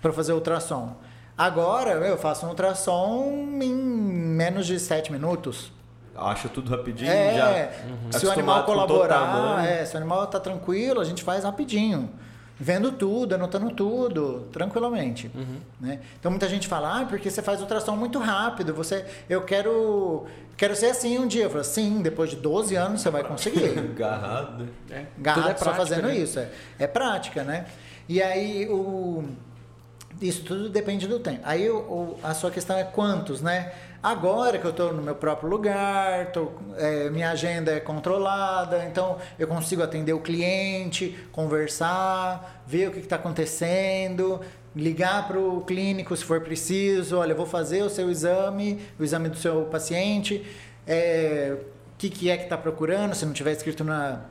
[0.00, 0.96] para fazer o ultrassom.
[1.38, 5.70] Agora eu faço um ultrassom em menos de 7 minutos.
[6.14, 7.72] Acha tudo rapidinho É,
[8.10, 8.18] já.
[8.18, 12.10] se o animal colaborar, é, se o animal tá tranquilo, a gente faz rapidinho.
[12.60, 15.28] Vendo tudo, anotando tudo, tranquilamente.
[15.34, 15.56] Uhum.
[15.80, 15.98] Né?
[16.20, 20.76] Então muita gente fala, ah, porque você faz ultrassom muito rápido, você, eu quero, quero
[20.76, 21.44] ser assim um dia.
[21.44, 23.76] Eu falo, sim, depois de 12 anos você vai conseguir.
[23.80, 24.68] Agarrado, né?
[24.90, 26.16] É, Gato tudo é só prática, fazendo né?
[26.16, 26.38] isso.
[26.38, 26.48] É,
[26.78, 27.66] é prática, né?
[28.08, 29.24] E aí o.
[30.20, 31.40] Isso tudo depende do tempo.
[31.42, 33.72] Aí o, o- a sua questão é quantos, né?
[34.02, 39.18] Agora que eu estou no meu próprio lugar, tô, é, minha agenda é controlada, então
[39.38, 44.40] eu consigo atender o cliente, conversar, ver o que está acontecendo,
[44.74, 49.04] ligar para o clínico se for preciso, olha, eu vou fazer o seu exame, o
[49.04, 50.44] exame do seu paciente,
[50.84, 54.22] é, o que, que é que está procurando, se não tiver escrito na,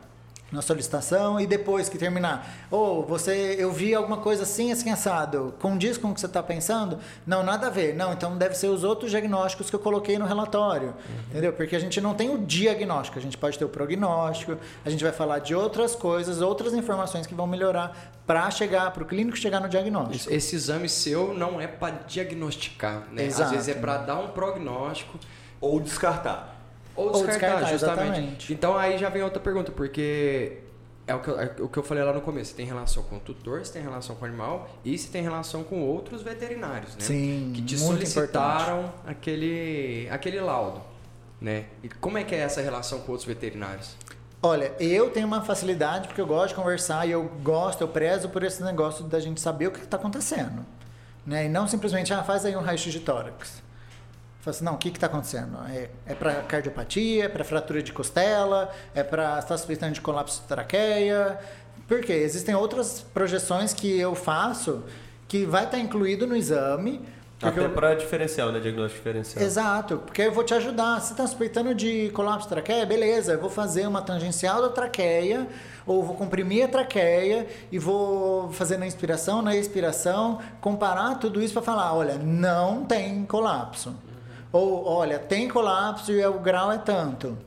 [0.51, 5.53] na solicitação e depois que terminar, ou você, eu vi alguma coisa assim, assim assado,
[5.59, 6.99] condiz com o que você está pensando?
[7.25, 7.95] Não, nada a ver.
[7.95, 11.21] Não, então deve ser os outros diagnósticos que eu coloquei no relatório, uhum.
[11.29, 11.53] entendeu?
[11.53, 15.03] Porque a gente não tem o diagnóstico, a gente pode ter o prognóstico, a gente
[15.03, 19.37] vai falar de outras coisas, outras informações que vão melhorar para chegar, para o clínico
[19.37, 20.33] chegar no diagnóstico.
[20.33, 23.25] Esse exame seu não é para diagnosticar, né?
[23.25, 23.43] Exato.
[23.43, 25.17] Às vezes é para dar um prognóstico
[25.59, 26.60] ou descartar.
[27.01, 28.09] Ou descartar, Ou descartar justamente.
[28.09, 28.53] Exatamente.
[28.53, 30.59] Então aí já vem outra pergunta, porque
[31.07, 32.55] é o que, eu, é o que eu falei lá no começo.
[32.55, 35.63] Tem relação com o tutor, se tem relação com o animal e se tem relação
[35.63, 37.01] com outros veterinários, né?
[37.01, 40.81] Sim, que te solicitaram aquele, aquele laudo,
[41.39, 41.65] né?
[41.83, 43.95] E como é que é essa relação com outros veterinários?
[44.43, 48.27] Olha, eu tenho uma facilidade porque eu gosto de conversar e eu gosto, eu prezo
[48.29, 50.65] por esse negócio da gente saber o que está acontecendo.
[51.25, 51.45] Né?
[51.45, 53.60] E não simplesmente, ah, faz aí um raio-x de tórax.
[54.41, 55.55] Fala assim, não, o que está acontecendo?
[55.69, 60.01] É, é para cardiopatia, é para fratura de costela, é para estar tá suspeitando de
[60.01, 61.39] colapso de traqueia.
[61.87, 62.13] Por quê?
[62.13, 64.83] Existem outras projeções que eu faço
[65.27, 67.05] que vai estar tá incluído no exame.
[67.39, 67.69] Até eu...
[67.69, 68.59] para diferencial, né?
[68.59, 69.45] Diagnóstico diferencial.
[69.45, 70.99] Exato, porque eu vou te ajudar.
[71.01, 75.47] Se está suspeitando de colapso de traqueia, beleza, eu vou fazer uma tangencial da traqueia,
[75.85, 81.53] ou vou comprimir a traqueia e vou fazer na inspiração, na expiração, comparar tudo isso
[81.53, 83.95] para falar, olha, não tem colapso.
[84.51, 87.37] Ou, olha, tem colapso e o grau é tanto.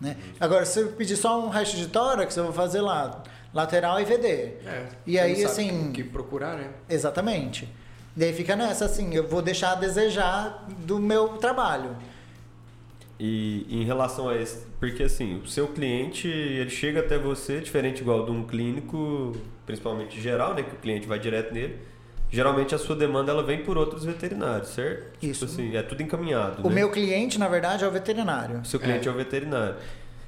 [0.00, 0.16] Né?
[0.38, 3.22] Agora, se eu pedir só um resto de tórax, eu vou fazer lá,
[3.54, 4.26] lateral e VD.
[4.26, 5.90] É, e aí, assim...
[5.90, 6.70] O que procurar, né?
[6.88, 7.68] Exatamente.
[8.16, 11.96] E aí fica nessa, assim, eu vou deixar a desejar do meu trabalho.
[13.18, 18.00] E em relação a esse, porque assim, o seu cliente, ele chega até você, diferente
[18.00, 19.32] igual de um clínico,
[19.64, 21.78] principalmente geral, né, que o cliente vai direto nele,
[22.32, 25.12] geralmente a sua demanda ela vem por outros veterinários, certo?
[25.12, 25.46] Tipo Isso.
[25.46, 26.66] Tipo assim, é tudo encaminhado.
[26.66, 26.76] O né?
[26.76, 28.60] meu cliente, na verdade, é o veterinário.
[28.60, 29.76] O seu cliente é, é o veterinário.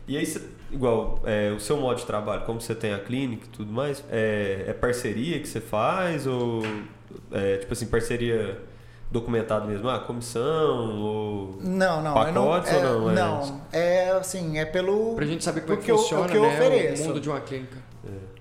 [0.06, 0.34] E aí,
[0.70, 4.04] igual, é, o seu modo de trabalho, como você tem a clínica e tudo mais,
[4.10, 6.62] é, é parceria que você faz ou,
[7.32, 8.60] é, tipo assim, parceria
[9.10, 9.88] documentado mesmo?
[9.88, 13.10] Ah, comissão ou não, não, pacotes não, é, ou não?
[13.10, 15.14] É, não, é assim, é pelo...
[15.14, 17.02] Pra gente saber como é que funciona, o que eu né, ofereço.
[17.02, 17.83] o mundo de uma clínica.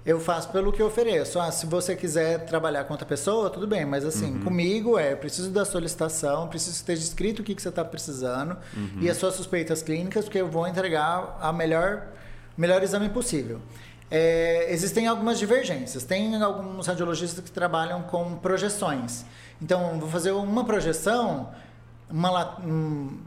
[0.05, 1.39] Eu faço pelo que eu ofereço.
[1.39, 3.85] Ah, se você quiser trabalhar com outra pessoa, tudo bem.
[3.85, 4.43] Mas assim, uhum.
[4.43, 8.57] comigo é, preciso da solicitação, preciso que esteja escrito o que, que você está precisando
[8.75, 8.99] uhum.
[8.99, 12.07] e as suas suspeitas clínicas, porque eu vou entregar a melhor,
[12.57, 13.61] melhor exame possível.
[14.11, 16.03] É, existem algumas divergências.
[16.03, 19.23] Tem alguns radiologistas que trabalham com projeções.
[19.61, 21.49] Então, vou fazer uma projeção
[22.13, 22.59] uma,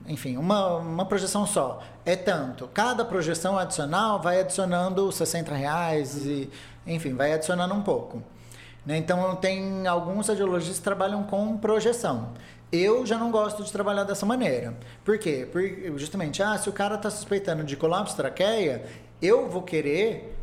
[0.06, 1.82] enfim, uma, uma projeção só.
[2.04, 2.68] É tanto.
[2.68, 6.48] Cada projeção adicional vai adicionando 60 reais e,
[6.86, 8.22] enfim, vai adicionando um pouco.
[8.84, 8.96] Né?
[8.96, 12.28] Então, tem alguns radiologistas que trabalham com projeção.
[12.70, 14.72] Eu já não gosto de trabalhar dessa maneira.
[15.04, 15.48] Por quê?
[15.50, 18.86] Porque, justamente, ah, se o cara está suspeitando de colapso traqueia,
[19.20, 20.35] eu vou querer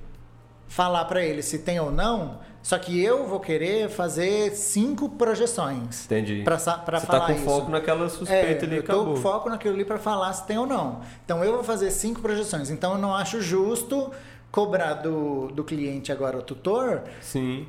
[0.73, 6.05] falar para ele se tem ou não só que eu vou querer fazer cinco projeções.
[6.05, 6.43] Entendi.
[6.45, 7.43] Pra, pra Você tá falar tá com isso.
[7.43, 10.57] foco naquela suspeita é, ali, eu tô com foco naquilo ali para falar se tem
[10.57, 11.01] ou não.
[11.25, 12.69] Então eu vou fazer cinco projeções.
[12.69, 14.09] Então eu não acho justo
[14.49, 17.01] cobrar do, do cliente agora o tutor.
[17.19, 17.67] Sim.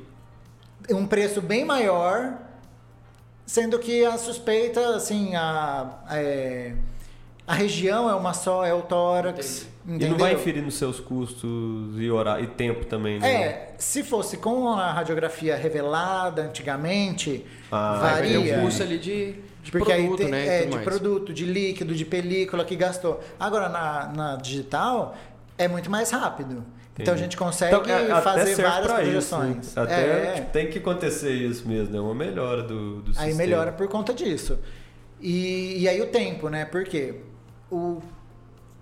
[0.89, 2.35] Um preço bem maior,
[3.45, 6.77] sendo que a suspeita, assim, a, a é,
[7.47, 9.69] a região é uma só, é o tórax.
[9.87, 10.09] Entendeu?
[10.09, 13.33] E não vai inferir nos seus custos e, horário, e tempo também, né?
[13.33, 18.39] É, se fosse com a radiografia revelada antigamente, ah, varia.
[18.39, 20.47] Vai ter um custo ali de, de produto, tem, né?
[20.47, 20.85] É, de mais.
[20.85, 23.21] produto, de líquido, de película que gastou.
[23.39, 25.15] Agora, na, na digital,
[25.59, 26.53] é muito mais rápido.
[26.53, 27.03] Entendi.
[27.03, 29.67] Então a gente consegue então, é, fazer várias projeções.
[29.67, 29.83] Isso, né?
[29.83, 30.49] Até é.
[30.51, 32.01] tem que acontecer isso mesmo, é né?
[32.01, 34.59] uma melhora do, do Aí melhora por conta disso.
[35.21, 36.65] E, e aí o tempo, né?
[36.65, 37.17] Por quê?
[37.75, 38.03] O,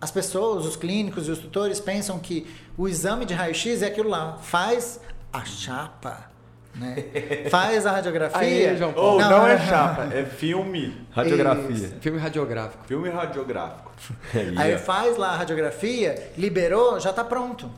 [0.01, 4.09] as pessoas, os clínicos e os tutores pensam que o exame de raio-x é aquilo
[4.09, 5.01] lá, faz
[5.33, 6.31] a chapa.
[6.75, 7.05] Né?
[7.51, 8.41] Faz a radiografia.
[8.41, 9.21] Aí, João Paulo.
[9.21, 11.07] não, não é chapa, é filme.
[11.11, 11.71] Radiografia.
[11.71, 11.95] Isso.
[12.01, 12.85] Filme radiográfico.
[12.87, 13.93] Filme radiográfico.
[14.57, 17.71] Aí faz lá a radiografia, liberou, já está pronto.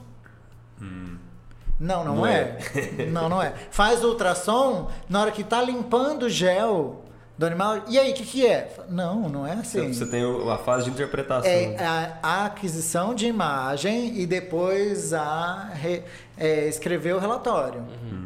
[0.80, 1.16] Hum.
[1.78, 2.56] Não, não, não é.
[2.98, 3.06] é.
[3.06, 3.52] não, não é.
[3.70, 7.04] Faz o ultrassom, na hora que está limpando o gel,
[7.36, 7.82] do animal.
[7.88, 8.72] E aí, o que, que é?
[8.88, 9.92] Não, não é assim.
[9.92, 11.50] Você tem a fase de interpretação.
[11.50, 16.02] É a, a aquisição de imagem e depois a re,
[16.38, 17.80] é, escrever o relatório.
[17.80, 18.24] Uhum.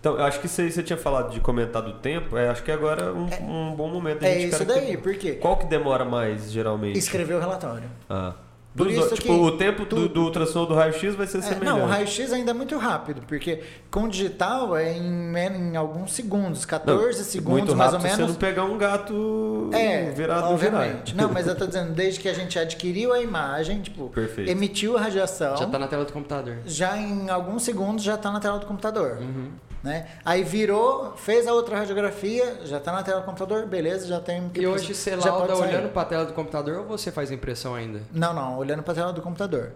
[0.00, 2.72] Então, eu acho que você, você tinha falado de comentar do tempo, é, acho que
[2.72, 4.24] agora é um, é, um bom momento.
[4.24, 5.32] É isso daí, por quê?
[5.32, 6.98] Qual que demora mais, geralmente?
[6.98, 7.88] Escrever o relatório.
[8.08, 8.32] Ah.
[8.76, 11.42] Por isso tipo, que o tempo do, tudo- do ultrassom do raio-x vai ser É,
[11.42, 11.64] semelhante.
[11.78, 16.12] não, o raio-x ainda é muito rápido, porque com o digital é em, em alguns
[16.12, 18.16] segundos, 14 Não, segundos mais ou menos.
[18.16, 21.10] você não pegar um gato É, virado no obviamente.
[21.10, 21.26] girar.
[21.26, 24.48] Não, mas eu tô dizendo, desde que a gente adquiriu a imagem, tipo, Perfeito.
[24.50, 26.58] emitiu a radiação, Já tá na tela do computador.
[26.64, 29.18] já em alguns segundos já está na tela do computador.
[29.20, 29.48] Uhum.
[29.82, 30.06] Né?
[30.24, 34.50] Aí virou, fez a outra radiografia, já está na tela do computador, beleza, já tem.
[34.54, 38.02] E hoje você lauda olhando pra tela do computador ou você faz impressão ainda?
[38.12, 39.72] Não, não, olhando para a tela do computador.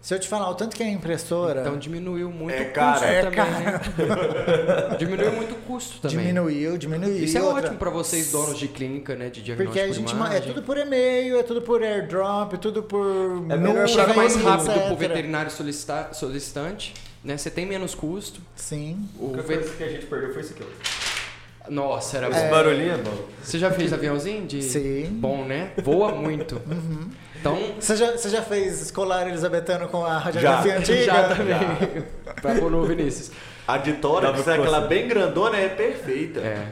[0.00, 3.04] Se eu te falar o tanto que a impressora Então diminuiu muito É o custo
[3.04, 3.80] É também, né?
[4.98, 6.18] diminuiu muito o custo também.
[6.18, 7.22] diminuiu, diminuiu.
[7.24, 9.28] Isso é Outra- ótimo pra vocês, donos de clínica, né?
[9.30, 10.54] De diagnóstico Porque a gente ma- é imagem.
[10.54, 13.06] tudo por e-mail, é tudo por airdrop, é tudo por.
[13.48, 14.86] É melhor nuvem, Chega mais rápido etc.
[14.86, 16.94] pro veterinário solicita- solicitante,
[17.24, 17.36] né?
[17.36, 18.40] Você tem menos custo.
[18.54, 19.08] Sim.
[19.18, 19.64] O O vet...
[19.76, 20.62] que a gente perdeu foi isso aqui.
[20.64, 21.70] ó.
[21.70, 22.50] Nossa, era Esse bom.
[22.50, 23.24] barulhinho é bom.
[23.40, 25.06] Você já fez aviãozinho de Sim.
[25.12, 25.72] bom, né?
[25.82, 26.60] Voa muito.
[27.42, 30.78] Então, Você já, você já fez escolar elisabetano com a radiografia Já.
[30.78, 31.04] antiga?
[31.04, 32.04] já também.
[32.40, 33.32] Pra pôr no Vinícius.
[33.66, 36.38] A de tórax, pra aquela bem grandona, é perfeita.
[36.38, 36.68] É.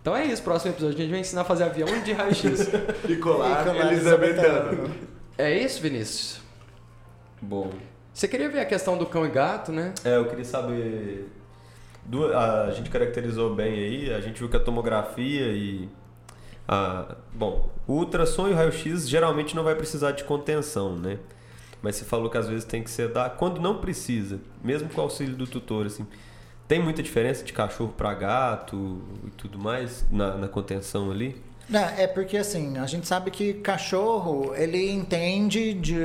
[0.00, 2.68] Então é isso, próximo episódio a gente vai ensinar a fazer avião de raio-x.
[3.10, 4.88] E colar, elisabetano.
[5.36, 6.40] É isso, Vinícius?
[7.40, 7.72] Bom.
[8.12, 9.94] Você queria ver a questão do cão e gato, né?
[10.04, 11.28] É, eu queria saber.
[12.34, 15.88] A gente caracterizou bem aí, a gente viu que a tomografia e.
[16.68, 21.18] A, bom, o ultrassom e o raio-x geralmente não vai precisar de contenção, né?
[21.80, 25.00] Mas você falou que às vezes tem que ser da quando não precisa, mesmo com
[25.00, 26.06] o auxílio do tutor, assim.
[26.68, 31.40] Tem muita diferença de cachorro para gato e tudo mais na, na contenção ali?
[31.68, 35.96] Não, é porque assim, a gente sabe que cachorro, ele entende de,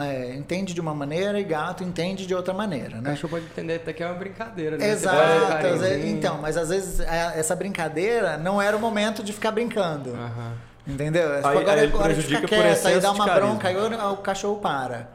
[0.00, 3.10] é, entende de uma maneira e gato entende de outra maneira, O né?
[3.10, 4.90] cachorro pode entender até que é uma brincadeira, né?
[4.90, 6.06] Exato, carinhozinho.
[6.06, 10.10] então, mas às vezes é, essa brincadeira não era o momento de ficar brincando.
[10.14, 10.52] Aham.
[10.86, 11.32] Entendeu?
[11.32, 14.16] Aí- agora aí é prejudica ficar por quieto, aí dá uma bronca, aí o, o
[14.18, 15.08] cachorro para.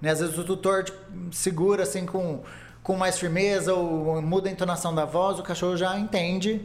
[0.00, 0.10] Né?
[0.10, 0.98] Às vezes o tutor tipo,
[1.30, 2.40] segura assim com,
[2.82, 6.60] com mais firmeza ou muda a entonação da voz, o cachorro já entende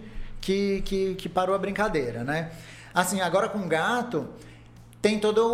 [0.48, 2.52] que, que, que parou a brincadeira, né?
[2.94, 4.28] Assim, agora com gato,
[5.02, 5.46] tem todo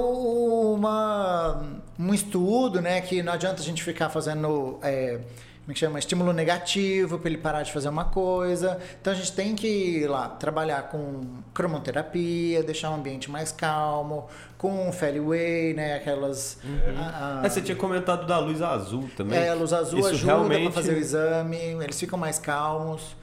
[0.75, 1.63] uma,
[1.99, 3.01] um estudo, né?
[3.01, 4.77] Que não adianta a gente ficar fazendo...
[4.83, 5.19] é,
[5.63, 5.97] como é que chama?
[5.97, 8.77] Estímulo negativo para ele parar de fazer uma coisa.
[9.01, 11.21] Então a gente tem que ir lá trabalhar com
[11.53, 14.27] cromoterapia, deixar o ambiente mais calmo,
[14.57, 15.95] com Feliway, né?
[15.95, 16.59] Aquelas.
[16.97, 19.39] a- a- É, você tinha comentado da luz azul também.
[19.39, 20.63] é, a luz azul Isso ajuda realmente...
[20.63, 23.15] para fazer o exame, eles ficam mais calmos.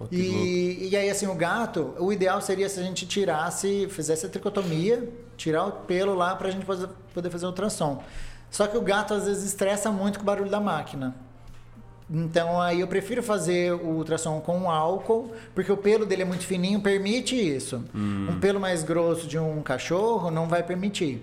[0.00, 0.04] Oh.
[0.12, 4.28] E, e aí, assim, o gato, o ideal seria se a gente tirasse, fizesse a
[4.28, 8.02] tricotomia, tirar o pelo lá pra gente poder fazer o ultrassom.
[8.50, 11.14] Só que o gato às vezes estressa muito com o barulho da máquina.
[12.10, 16.44] Então aí eu prefiro fazer o ultrassom com álcool, porque o pelo dele é muito
[16.46, 17.84] fininho, permite isso.
[17.94, 18.28] Hum.
[18.30, 21.22] Um pelo mais grosso de um cachorro não vai permitir.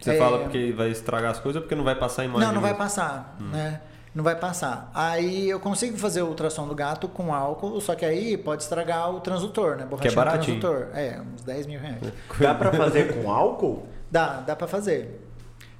[0.00, 0.18] Você É.
[0.18, 2.46] fala porque vai estragar as coisas ou porque não vai passar a imagem?
[2.46, 2.84] Não, não vai mesmo?
[2.84, 3.80] passar, né?
[4.14, 4.90] Não vai passar.
[4.94, 9.10] Aí eu consigo fazer o ultrassom do gato com álcool, só que aí pode estragar
[9.10, 9.86] o transdutor, né?
[9.86, 10.60] Borrachinha baratinho.
[10.60, 10.96] transdutor.
[10.96, 12.00] É, uns 10 mil reais.
[12.38, 13.86] Dá pra fazer com álcool?
[14.10, 15.20] Dá, dá pra fazer.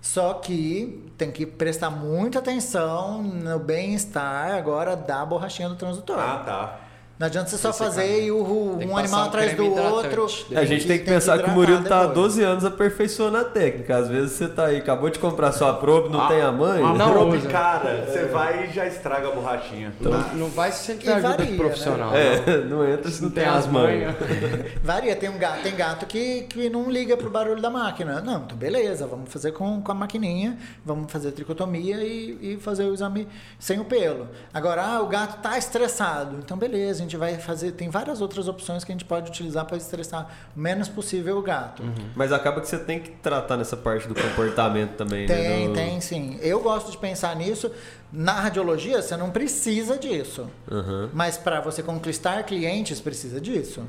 [0.00, 6.18] Só que tem que prestar muita atenção no bem-estar agora da borrachinha do transdutor.
[6.18, 6.80] Ah, tá.
[7.18, 9.54] Não adianta você só Esse fazer cara- e o, Tem que um animal um atrás
[9.54, 10.26] do outro.
[10.50, 12.14] É, a gente tem que pensar que, o hidratar Murilo tá há depois.
[12.16, 13.96] 12 anos aperfeiçoando a técnica.
[13.96, 16.82] Às vezes você tá aí, acabou de comprar sua probe, não tem a mãe.
[16.82, 19.92] Uma Não probe cara, você vai e já estraga a borrachinha.
[20.00, 22.10] Não, não vai se sentir ajuda varia, profissional.
[22.10, 22.16] não.
[22.16, 24.14] É, não entra se não tem as manhas.
[24.82, 28.20] Varia, tem um gato, tem gato que, que não liga pro barulho da máquina.
[28.20, 32.84] Não, então beleza, vamos fazer com, com a maquininha, vamos fazer tricotomia e, e fazer
[32.84, 34.28] o exame sem o pelo.
[34.52, 36.36] Agora, ah, o gato tá estressado.
[36.38, 39.76] Então beleza, gente vai fazer, tem várias outras opções que a gente pode utilizar para
[39.76, 41.82] estressar o menos possível o gato.
[42.16, 45.66] Mas acaba que você tem que tratar nessa parte do comportamento também, Tem, né?
[45.68, 46.38] Do- tem sim.
[46.40, 47.70] Eu gosto de pensar nisso.
[48.14, 50.46] Na radiologia, você não precisa disso.
[50.70, 51.09] Aham.
[51.14, 53.82] Mas para você conquistar clientes, precisa disso.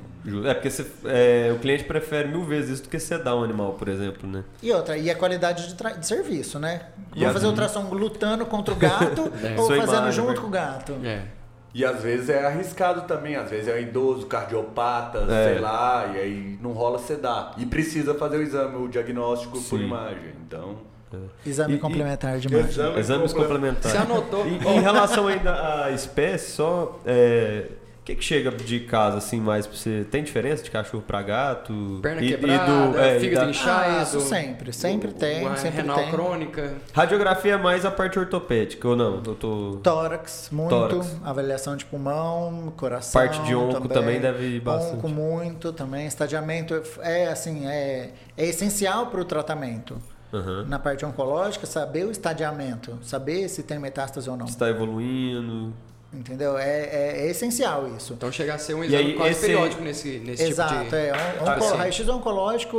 [0.45, 3.73] É porque você- é, o cliente prefere mil vezes isso do que sedar um animal,
[3.73, 4.45] por exemplo, né?
[4.61, 6.83] E outra, e a qualidade de, de serviço, né?
[7.11, 9.59] Vamos a- fazer ultrassom lutando contra o gato É.
[9.59, 10.37] ou Sua fazendo imagem, junto né?
[10.39, 10.93] com o gato.
[11.03, 11.23] É.
[11.73, 15.53] E às vezes é arriscado também, às vezes é um idoso, cardiopata, É.
[15.53, 17.53] sei lá, e aí não rola sedar.
[17.57, 19.85] E precisa fazer o exame, o diagnóstico por Sim.
[19.85, 20.33] imagem.
[20.45, 20.75] Então.
[21.45, 22.69] Exame E- complementar de imagem.
[22.69, 23.91] Exame Exames complementares.
[23.91, 24.45] Você anotou?
[24.47, 26.99] E, em relação ainda à espécie, só.
[27.05, 27.65] é,
[28.03, 30.05] O que, que chega de casa assim mais pra você?
[30.11, 31.99] Tem diferença de cachorro pra gato?
[32.01, 33.95] Perna E- e quebrada, é, e fígado da- inchado.
[33.97, 36.11] Ah, isso sempre, sempre tem, uma sempre renal tem.
[36.11, 36.73] crônica.
[36.91, 39.23] Radiografia é mais a parte ortopédica, ou não?
[39.25, 39.79] Eu tô...
[39.81, 40.69] Tórax, muito.
[40.69, 41.15] Tórax.
[41.23, 43.21] Avaliação de pulmão, coração.
[43.21, 44.97] Parte de onco também deve ir bastante.
[44.97, 46.05] Onco muito também.
[46.05, 49.95] Estadiamento é assim, é, é essencial para o tratamento.
[50.33, 50.65] Aham.
[50.67, 54.45] Na parte oncológica, saber o estadiamento, saber se tem metástase ou não.
[54.45, 55.71] Está evoluindo.
[56.13, 56.57] Entendeu?
[56.57, 58.13] É, é- é essencial isso.
[58.13, 60.95] Então chegar a ser um exame aí, quase esse- periódico nesse, nesse Exato, tipo de...
[60.95, 61.13] é.
[61.41, 62.77] Um, onco- raio-x oncológico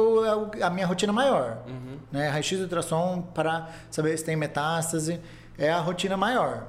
[0.56, 1.58] é a minha rotina maior.
[1.66, 1.96] Uhum.
[2.12, 2.28] Né?
[2.28, 5.18] Raio-x e ultrassom para saber se tem metástase
[5.58, 6.68] é a rotina maior.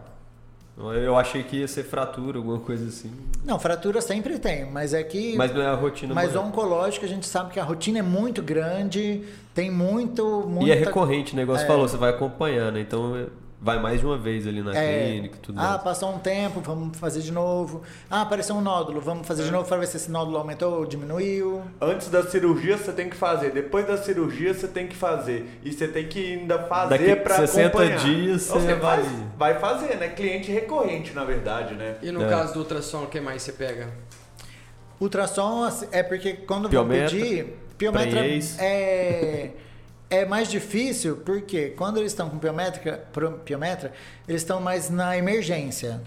[0.77, 3.09] Eu achei que ia ser fratura, alguma coisa assim.
[3.45, 5.33] Não, fratura sempre tem, mas é que.
[5.37, 6.47] Mas não é a rotina Mas maior.
[6.47, 10.25] oncológico a gente sabe que a rotina é muito grande, tem muito.
[10.45, 10.65] Muita...
[10.67, 11.67] E é recorrente, o negócio É.
[11.67, 13.27] falou, você vai acompanhando, então é-
[13.65, 15.81] vai mais de uma vez ali na É, clínica e tudo ah, mais.
[15.81, 17.81] passou um tempo, vamos fazer de novo.
[18.07, 20.85] Ah, apareceu um nódulo, vamos fazer de novo para ver se esse nódulo aumentou ou
[20.85, 21.63] diminuiu.
[21.81, 25.59] Antes da cirurgia você tem que fazer, depois da cirurgia você tem que fazer.
[25.63, 27.97] E você tem que ainda fazer Daqui pra 60 acompanhar.
[27.97, 30.09] dias você Você vai- faz- vai fazer, né?
[30.09, 31.95] Cliente recorrente, na verdade, né?
[32.03, 32.29] E no É.
[32.29, 33.89] caso do ultrassom, o que mais você pega?
[35.01, 38.57] Ultrassom assim, é porque quando vão Piometra, pedir, piometra prenhez.
[38.59, 39.49] é
[40.09, 43.91] é mais difícil porque quando eles estão com piométrica, pro- piometra,
[44.27, 45.99] eles estão mais na emergência.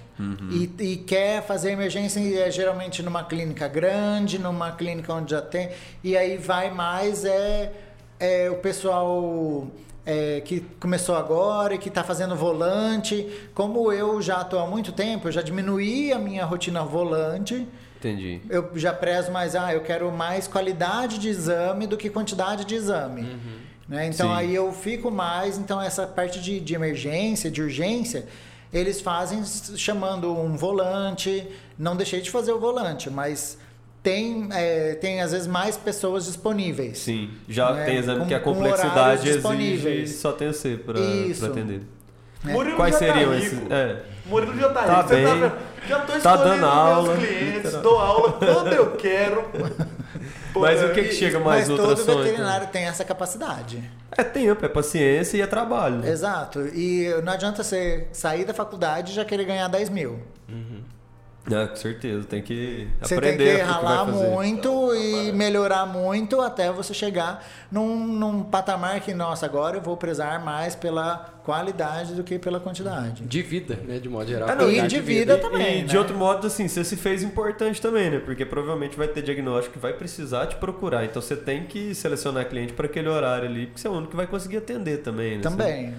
[0.50, 5.40] E, e quer fazer emergência e é geralmente numa clínica grande, numa clínica onde já
[5.42, 5.70] tem,
[6.02, 7.72] e aí vai mais é,
[8.20, 9.68] é o pessoal
[10.06, 13.28] é, que começou agora e que está fazendo volante.
[13.54, 17.66] Como eu já estou há muito tempo, eu já diminuí a minha rotina volante.
[17.98, 18.40] Entendi.
[18.48, 22.76] Eu já prezo mais, ah, eu quero mais qualidade de exame do que quantidade de
[22.76, 23.36] exame.
[23.88, 24.06] Né?
[24.06, 24.34] Então Sim.
[24.36, 28.26] aí eu fico mais, então essa parte de, de emergência, de urgência,
[28.72, 29.42] eles fazem
[29.76, 31.46] chamando um volante.
[31.78, 33.56] Não deixei de fazer o volante, mas
[34.02, 36.98] tem, é, tem às vezes mais pessoas disponíveis.
[36.98, 37.84] Sim, já Né?
[37.86, 41.80] tem exame Com- que a com complexidade exige só tem você pra atender.
[42.46, 42.52] É.
[42.52, 43.58] Murilo Quais já seriam tá esses?
[43.70, 44.02] É.
[44.26, 45.08] Murilo já tá, Tá rico.
[45.08, 45.40] Você bem.
[45.50, 45.56] tá?
[45.88, 47.14] Já tô Tá escolhendo dando aula.
[47.16, 49.44] meus clientes, dou aula quando eu quero.
[50.54, 52.02] Mas o que, que chega Mas mais todo ultrassom?
[52.02, 52.18] então?
[52.22, 53.82] veterinário tem essa capacidade.
[54.10, 56.06] É tempo, é paciência e é trabalho.
[56.06, 56.66] Exato.
[56.68, 60.18] E não adianta você sair da faculdade e já querer ganhar 10 mil.
[61.50, 64.28] É, com certeza, tem que Você aprender tem que que ralar fazer.
[64.28, 69.96] muito e melhorar muito até você chegar num, num patamar que, nossa, agora eu vou
[69.96, 73.24] prezar mais pela qualidade do que pela quantidade.
[73.24, 73.98] De vida, né?
[73.98, 74.48] De modo geral.
[74.50, 75.98] Ah, não, e de vida E- também, E, de né?
[75.98, 78.18] outro modo, assim, você se fez importante também, né?
[78.18, 81.04] Porque provavelmente vai ter diagnóstico que vai precisar te procurar.
[81.04, 84.10] Então você tem que selecionar cliente para aquele horário ali, porque você é o único
[84.10, 85.42] que vai conseguir atender também, né?
[85.42, 85.94] Também.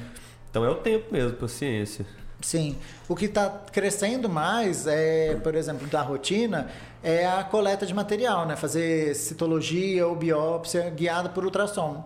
[0.52, 2.06] Então é o tempo mesmo, paciência.
[2.42, 2.78] Sim.
[3.08, 6.70] O que está crescendo mais, é, por exemplo, da rotina,
[7.04, 8.56] é a coleta de material, né?
[8.56, 12.06] Fazer citologia ou biópsia guiada por ultrassom.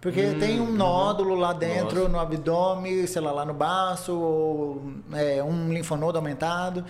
[0.00, 5.42] Porque tem um nódulo lá dentro, no abdômen, sei lá, lá no baço, ou é,
[5.42, 6.84] um linfonodo aumentado.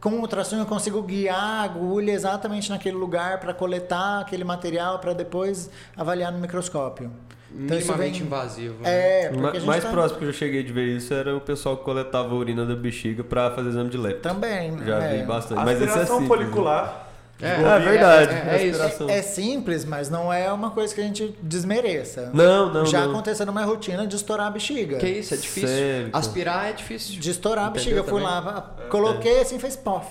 [0.00, 4.98] Com o ultrassom eu consigo guiar a agulha exatamente naquele lugar para coletar aquele material
[4.98, 7.10] para depois avaliar no microscópio.
[7.56, 8.74] Então, Minimamente vem- invasivo.
[8.82, 8.90] né?
[9.24, 11.36] É, porque Ma- a gente mais tá- próximo que eu cheguei de ver isso era
[11.36, 14.22] o pessoal que coletava a urina da bexiga para fazer exame de lepto.
[14.22, 14.76] Também.
[14.84, 15.18] Já é.
[15.18, 15.64] vi bastante.
[15.64, 16.44] Mas esse é Aspiração simples, né?
[16.46, 17.00] folicular.
[17.40, 18.32] É, É verdade.
[18.32, 19.18] É, é.
[19.18, 22.30] É simples, mas não é uma coisa que a gente desmereça.
[22.32, 23.10] Não, não, Já não.
[23.10, 24.98] aconteceu numa rotina de estourar a bexiga.
[24.98, 25.68] Que isso, é difícil.
[25.68, 26.08] Sério?
[26.12, 27.20] Aspirar é difícil.
[27.20, 28.00] De estourar a Entendeu bexiga.
[28.00, 30.06] Eu fui lá, coloquei assim, fez pof.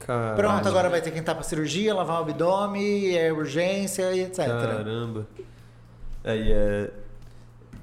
[0.00, 0.34] Caralho.
[0.36, 4.46] Pronto, agora vai ter que entrar pra cirurgia, lavar o abdômen, é urgência e etc.
[4.46, 5.26] Caramba.
[6.24, 6.90] E é...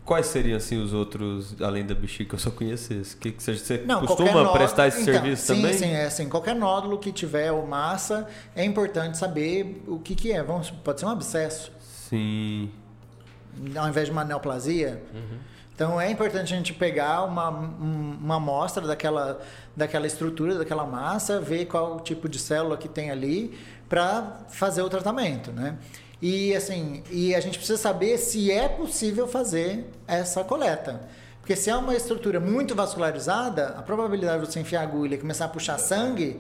[0.06, 3.16] Quais seriam assim os outros, além da bexiga, que eu só conhecesse?
[3.16, 5.74] Que, que você, você Não, costuma nódulo- prestar esse então, serviço sim, também?
[5.78, 6.28] Sim, é assim.
[6.28, 10.42] Qualquer nódulo que tiver ou massa, é importante saber o que, que é.
[10.42, 12.72] Vamos, pode ser um abscesso, Sim.
[13.76, 15.00] ao invés de uma neoplasia.
[15.76, 19.40] Então é importante a gente pegar uma, um- uma amostra daquela,
[19.76, 23.56] daquela estrutura, daquela massa, ver qual tipo de célula que tem ali
[23.88, 25.78] para fazer o tratamento, né?
[26.22, 31.02] E assim, e a gente precisa saber se é possível fazer essa coleta.
[31.40, 35.46] Porque se é uma estrutura muito vascularizada, a probabilidade de você enfiar agulha e começar
[35.46, 36.40] a puxar sangue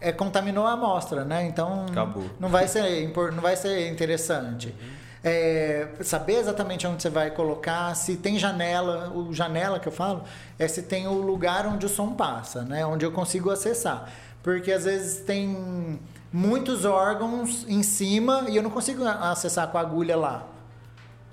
[0.00, 1.44] é contaminou a amostra, né?
[1.46, 2.24] Então Acabou.
[2.40, 4.74] não vai ser não vai ser interessante.
[5.22, 10.22] É, saber exatamente onde você vai colocar, se tem janela, o janela que eu falo,
[10.58, 12.86] é se tem o lugar onde o som passa, né?
[12.86, 14.10] Onde eu consigo acessar.
[14.42, 15.98] Porque às vezes tem
[16.32, 20.42] muitos órgãos em cima e eu não consigo acessar com a agulha lá.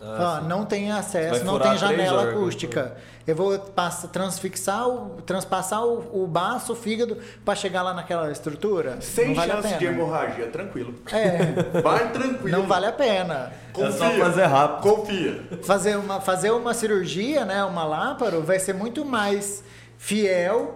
[0.01, 2.39] Ah, Ah, não tem acesso, não tem janela órgãos, né?
[2.41, 2.97] acústica.
[3.25, 8.29] Eu vou passa, transfixar, o, transpassar o, o baço, o fígado, para chegar lá naquela
[8.31, 8.97] estrutura.
[9.01, 10.93] Sem não vale chance de hemorragia, tranquilo.
[11.11, 12.49] É, Vai tranquilo.
[12.49, 13.51] não vale a pena.
[13.75, 14.81] É só fazer rápido.
[14.95, 15.41] Confia.
[15.63, 19.63] Fazer uma, fazer uma cirurgia, né, uma láparo, vai ser muito mais
[19.97, 20.75] fiel,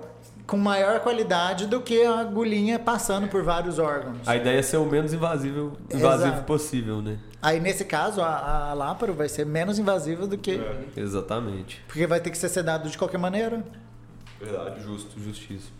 [0.49, 4.27] com maior qualidade do que a agulhinha passando por vários órgãos.
[4.27, 6.43] A ideia é ser o menos invasivo, invasivo Exato.
[6.43, 7.19] possível, né?
[7.39, 10.59] Aí, nesse caso, a, a láparo vai ser menos invasiva do que.
[10.59, 10.85] É.
[10.97, 11.83] Exatamente.
[11.87, 13.63] Porque vai ter que ser sedado de qualquer maneira.
[14.41, 14.81] Verdade.
[14.81, 15.77] Justo, justíssimo.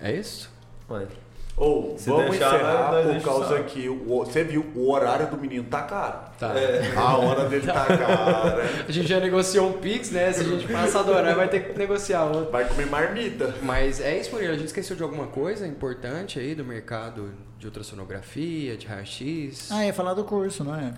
[0.00, 0.48] É isso?
[0.88, 1.08] Ué.
[1.54, 5.36] Ou, Se vamos deixar, encerrar nós por causa que o- você viu, o horário do
[5.36, 6.18] menino tá caro.
[6.38, 6.52] Tá.
[6.96, 8.62] A hora dele tá cara.
[8.88, 10.32] A gente já negociou um Pix, né?
[10.32, 12.50] Se a gente passar do horário, vai ter que negociar outro.
[12.50, 13.54] Vai comer marmita.
[13.62, 14.52] Mas é isso, Murilo.
[14.52, 19.70] A gente esqueceu de alguma coisa importante aí do mercado de ultrassonografia, de raio-x?
[19.70, 20.94] Ah, ia falar do curso, não é?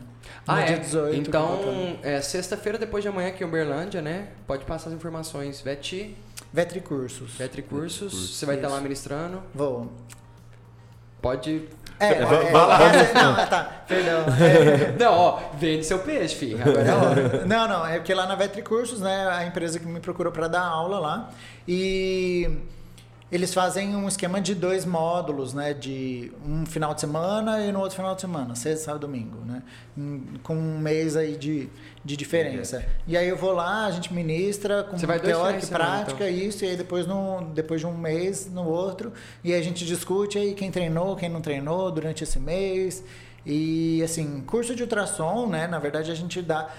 [0.47, 0.65] Ah, No é.
[0.67, 1.99] dia 18 que eu tô então, falando.
[2.03, 4.29] é sexta-feira depois de amanhã aqui em Uberlândia, né?
[4.47, 5.61] Pode passar as informações.
[5.61, 6.17] Veti,
[6.53, 7.33] Vetricursos.
[7.35, 9.43] Vetricursos, você vai estar lá ministrando.
[9.53, 9.91] Vou.
[11.25, 11.63] Pode.
[11.99, 12.83] É, é, Vai- é, vai lá.
[12.97, 14.25] essa- não, tá, perdão.
[14.39, 16.59] É, Não, ó, vende seu peixe, filho.
[16.61, 17.47] Agora é hora.
[17.47, 20.63] não, não, é porque lá na Vetricursos, né, a empresa que me procurou para dar
[20.63, 21.31] aula lá,
[21.67, 22.51] e
[23.35, 27.81] eles fazem um esquema de dois módulos, né, de um final de semana e no
[27.81, 29.61] outro final de semana, sexta, sábado, domingo, né,
[30.45, 31.69] com um mês aí de,
[32.05, 32.87] de diferença.
[33.09, 35.77] E aí eu vou lá, a gente ministra com Você vai dois teórica e então.
[35.77, 39.13] prática, isso, e aí depois, no, depois de um mês, no outro,
[39.43, 43.03] e a gente discute aí quem treinou, quem não treinou durante esse mês.
[43.45, 45.67] E assim, curso de ultrassom, né?
[45.67, 46.71] Na verdade, a gente dá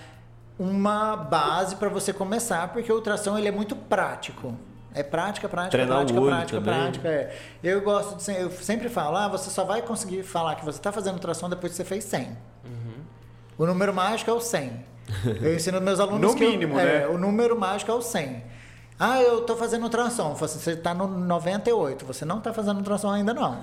[0.58, 4.56] uma base para você começar, porque o ultrassom ele é muito prático.
[4.96, 6.80] É prática, prática, Treinar prática, prática, também.
[6.82, 7.08] prática.
[7.10, 7.36] É.
[7.64, 10.92] Eu gosto de eu sempre falo, ah, você só vai conseguir falar que você está
[10.92, 12.22] fazendo ultrassom depois que você fez 100.
[12.64, 12.94] Uhum.
[13.58, 14.72] O número mágico é o 100.
[15.42, 17.08] Eu ensino meus alunos No que eu- mínimo, é, né?
[17.08, 18.44] o número mágico é o 100.
[18.98, 20.36] Ah, eu tô fazendo ultrassom.
[20.40, 23.60] Eu assim, você está no 98, você não está fazendo ultrassom ainda não.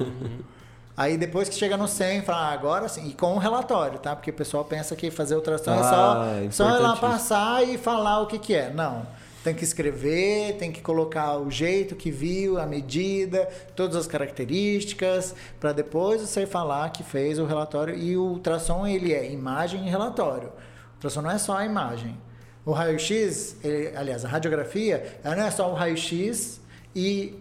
[0.94, 4.14] Aí depois que chega no 100, fala, ah, agora sim, e com o relatório, tá?
[4.14, 7.78] Porque o pessoal pensa que fazer ultrassom é Ah, só, só ir lá passar e
[7.78, 8.68] falar o que que é.
[8.70, 9.06] Não.
[9.42, 15.34] Tem que escrever, tem que colocar o jeito que viu, a medida, todas as características,
[15.58, 17.94] para depois você falar que fez o relatório.
[17.96, 20.48] E o ultrassom, ele é imagem e relatório.
[20.48, 22.16] O ultrassom não é só a imagem.
[22.64, 23.56] O raio-x,
[23.96, 26.60] aliás, a radiografia, ela não é só o raio-x
[26.94, 27.34] e.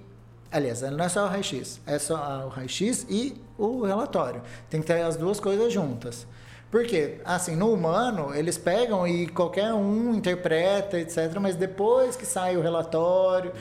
[0.52, 4.42] Aliás, ela não é só o raio-x, é só o raio-x e o relatório.
[4.70, 6.26] Tem que ter as duas coisas juntas.
[6.72, 7.18] Por quê?
[7.26, 12.62] Assim, no humano, eles pegam e qualquer um interpreta, etc., mas depois que sai o
[12.62, 13.52] relatório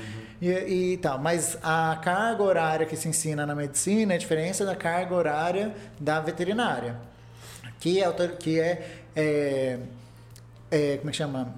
[0.41, 1.19] e, e tal.
[1.19, 6.21] Mas a carga horária que se ensina na medicina é diferente da carga horária da
[6.21, 7.01] veterinária,
[7.81, 9.79] que é, que é, é,
[10.71, 11.53] é, como é que chama?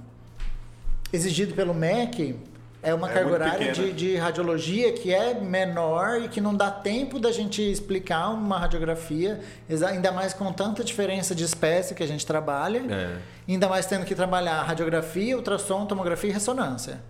[1.12, 2.34] Exigido pelo MEC
[2.82, 6.70] é uma É carga horária de, de radiologia que é menor e que não dá
[6.70, 9.40] tempo da gente explicar uma radiografia,
[9.88, 13.18] ainda mais com tanta diferença de espécie que a gente trabalha, É.
[13.48, 17.00] ainda mais tendo que trabalhar radiografia, ultrassom, tomografia e ressonância.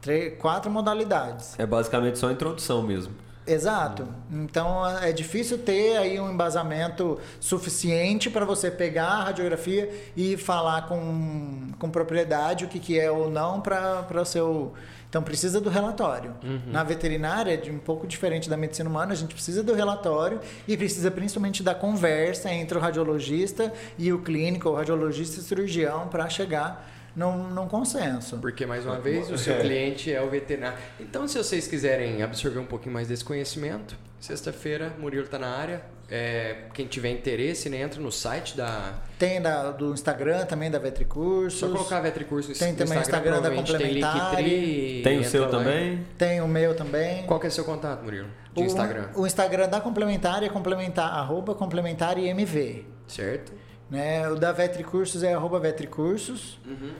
[0.00, 1.58] Três, quatro modalidades.
[1.58, 3.12] É basicamente só a introdução mesmo.
[3.48, 4.06] Exato.
[4.30, 10.86] Então é difícil ter aí um embasamento suficiente para você pegar a radiografia e falar
[10.86, 14.74] com, com propriedade o que, que é ou não para o seu.
[15.08, 16.34] Então precisa do relatório.
[16.70, 20.76] Na veterinária, de um pouco diferente da medicina humana, a gente precisa do relatório e
[20.76, 26.08] precisa principalmente da conversa entre o radiologista e o clínico, o radiologista e o cirurgião,
[26.08, 26.86] para chegar
[27.18, 28.38] num, num consenso.
[28.38, 30.78] Porque, mais uma vez, o seu cliente é o veterinário.
[31.00, 35.82] Então, se vocês quiserem absorver um pouquinho mais desse conhecimento, sexta-feira, Murilo está na área.
[36.10, 38.94] É, quem tiver interesse, né, entra no site da.
[39.18, 41.60] Tem da, do Instagram também, da Vetricursos.
[41.60, 43.92] Só colocar Vetricurso no Tem também o Instagram da provavelmente tem.
[43.92, 45.48] Linktree, Tem o seu lá.
[45.50, 46.06] também?
[46.16, 47.26] Tem o meu também.
[47.26, 48.28] Qual que é o seu contato, Murilo?
[48.54, 52.86] De o, Instagram, O Instagram da Complementar é complementar, arroba complementaremv.
[53.06, 53.52] certo?
[53.90, 54.28] Né?
[54.30, 56.58] O da Vetricursos é arroba Vetricursos.
[56.66, 56.90] Uhum.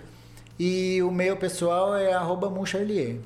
[0.59, 3.17] E o meu pessoal é arroba Mucharlier.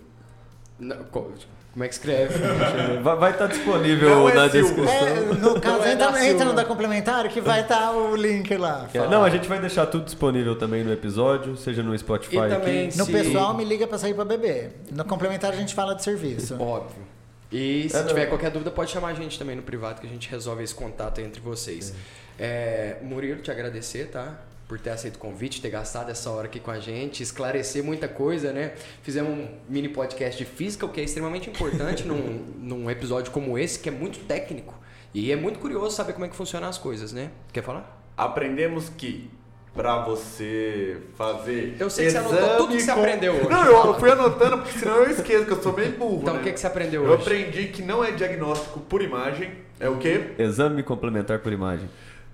[0.78, 1.30] Não, co-
[1.72, 2.34] como é que escreve?
[3.02, 4.68] Vai vai estar disponível Não é na Silva.
[4.82, 5.06] descrição.
[5.08, 8.54] É, no caso, é da entra, entra no da Complementar que vai estar o link
[8.58, 8.86] lá.
[8.92, 12.48] É, Não, a gente vai deixar tudo disponível também no episódio, seja no Spotify E
[12.50, 12.98] também- aqui.
[12.98, 14.72] No Se- pessoal, me liga pra sair pra beber.
[14.90, 16.60] No Complementar, a gente fala de serviço.
[16.60, 17.02] Óbvio.
[17.50, 18.06] E se É, não.
[18.08, 20.74] tiver qualquer dúvida, pode chamar a gente também no privado que a gente resolve esse
[20.74, 21.94] contato entre vocês.
[22.38, 24.34] É, Murilo, te agradecer, tá?
[24.72, 28.08] Por ter aceito o convite, ter gastado essa hora aqui com a gente, esclarecer muita
[28.08, 28.72] coisa, né?
[29.02, 33.58] Fizemos um mini podcast de física, o que é extremamente importante num, num episódio como
[33.58, 34.74] esse, que é muito técnico.
[35.12, 37.30] E é muito curioso saber como é que funcionam as coisas, né?
[37.52, 38.02] Quer falar?
[38.16, 39.28] Aprendemos que
[39.74, 41.76] pra você fazer.
[41.78, 43.48] Eu sei que você anotou tudo que você com- aprendeu hoje.
[43.50, 46.20] Não, eu, eu fui anotando porque senão eu esqueço, que eu sou meio burro.
[46.22, 46.40] Então, né?
[46.40, 47.20] o que, que você aprendeu Eu hoje?
[47.20, 49.52] aprendi que não é diagnóstico por imagem.
[49.78, 50.30] É o quê?
[50.38, 51.90] Exame complementar por imagem.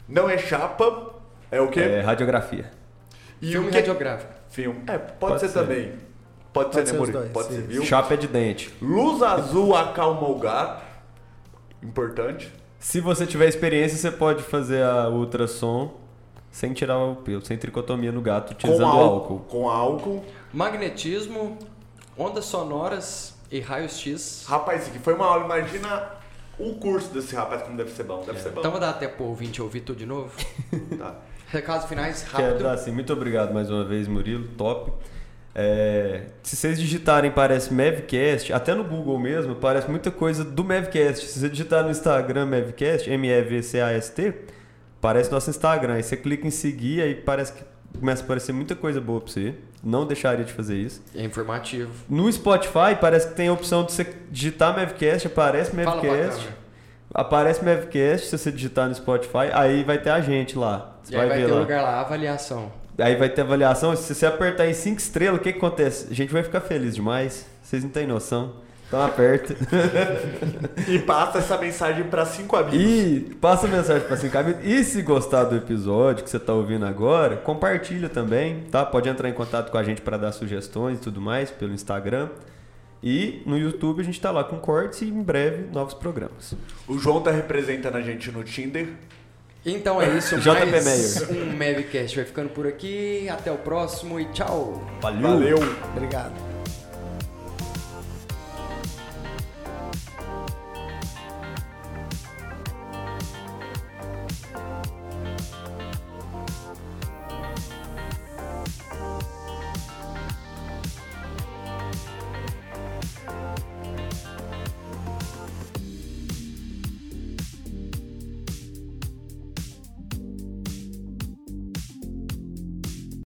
[0.09, 1.18] Não é chapa.
[1.51, 1.81] É o quê?
[1.81, 2.71] É radiografia.
[3.41, 3.77] E Filme que...
[3.77, 4.33] radiográfico.
[4.51, 4.83] Filme.
[4.87, 5.61] É, pode, Pode ser, ser.
[5.61, 5.93] também.
[6.53, 7.85] Pode, Pode ser, ser né, dois, Pode ser, viu?
[7.85, 8.75] Chapa é de dente.
[8.81, 10.85] Luz azul acalma o gato.
[11.83, 12.53] Importante.
[12.79, 15.95] Se você tiver experiência, você pode fazer a ultrassom
[16.51, 19.39] sem tirar o pelo, sem tricotomia no gato, utilizando com álcool.
[19.49, 20.25] Com álcool.
[20.53, 21.59] Magnetismo,
[22.17, 24.45] ondas sonoras e raios-x.
[24.49, 25.45] Rapaz, isso aqui foi uma aula.
[25.45, 26.11] Imagina
[26.59, 28.23] o curso desse rapaz como deve ser bom.
[28.25, 28.61] Deve ser bom.
[28.61, 30.33] Então vou dar até pro ouvinte ouvir tudo de novo.
[30.99, 31.15] Tá.
[31.51, 32.63] Recados finais, Quero rápido.
[32.63, 34.93] dar assim, muito obrigado mais uma vez, Murilo, top.
[35.55, 41.27] É, se vocês digitarem, parece Mavcast, até no Google mesmo, parece muita coisa do Mavcast.
[41.27, 44.35] Se você digitar no Instagram Mavcast, M-E-V-C-A-S-T,
[45.01, 45.95] parece nosso Instagram.
[45.95, 47.65] Aí você clica em seguir, aí parece que
[47.99, 49.55] começa a aparecer muita coisa boa pra você.
[49.83, 51.03] Não deixaria de fazer isso.
[51.15, 51.91] É informativo.
[52.09, 56.49] No Spotify, parece que tem a opção de você digitar Mavcast, aparece Mavcast.
[57.19, 60.93] Aparece Mavcast, se você digitar no Spotify, aí vai ter a gente lá.
[61.03, 61.59] Você E aí vai ver ter lá.
[61.61, 62.71] lugar lá, avaliação.
[62.97, 63.97] Aí vai ter avaliação.
[63.97, 66.07] Se você apertar em 5 estrelas, o que, que acontece?
[66.11, 67.45] A gente vai ficar feliz demais.
[67.63, 68.53] Vocês não têm noção.
[68.87, 69.55] Então aperta.
[70.89, 72.81] E passa essa mensagem para cinco amigos.
[72.81, 74.61] e passa a mensagem para 5 amigos.
[74.65, 78.87] E se gostar do episódio que você está ouvindo agora, compartilha também, tá?
[78.87, 82.29] Pode entrar em contato com a gente para dar sugestões e tudo mais pelo Instagram.
[83.03, 86.55] E no YouTube a gente tá lá com cortes e em breve novos programas.
[86.87, 88.89] O João tá representando a gente no Tinder.
[89.65, 93.29] Então é isso, JP mais um Mavcast vai ficando por aqui.
[93.29, 94.83] Até o próximo e tchau!
[95.01, 95.29] Valeu!
[95.29, 95.59] Valeu.
[95.95, 96.48] Obrigado.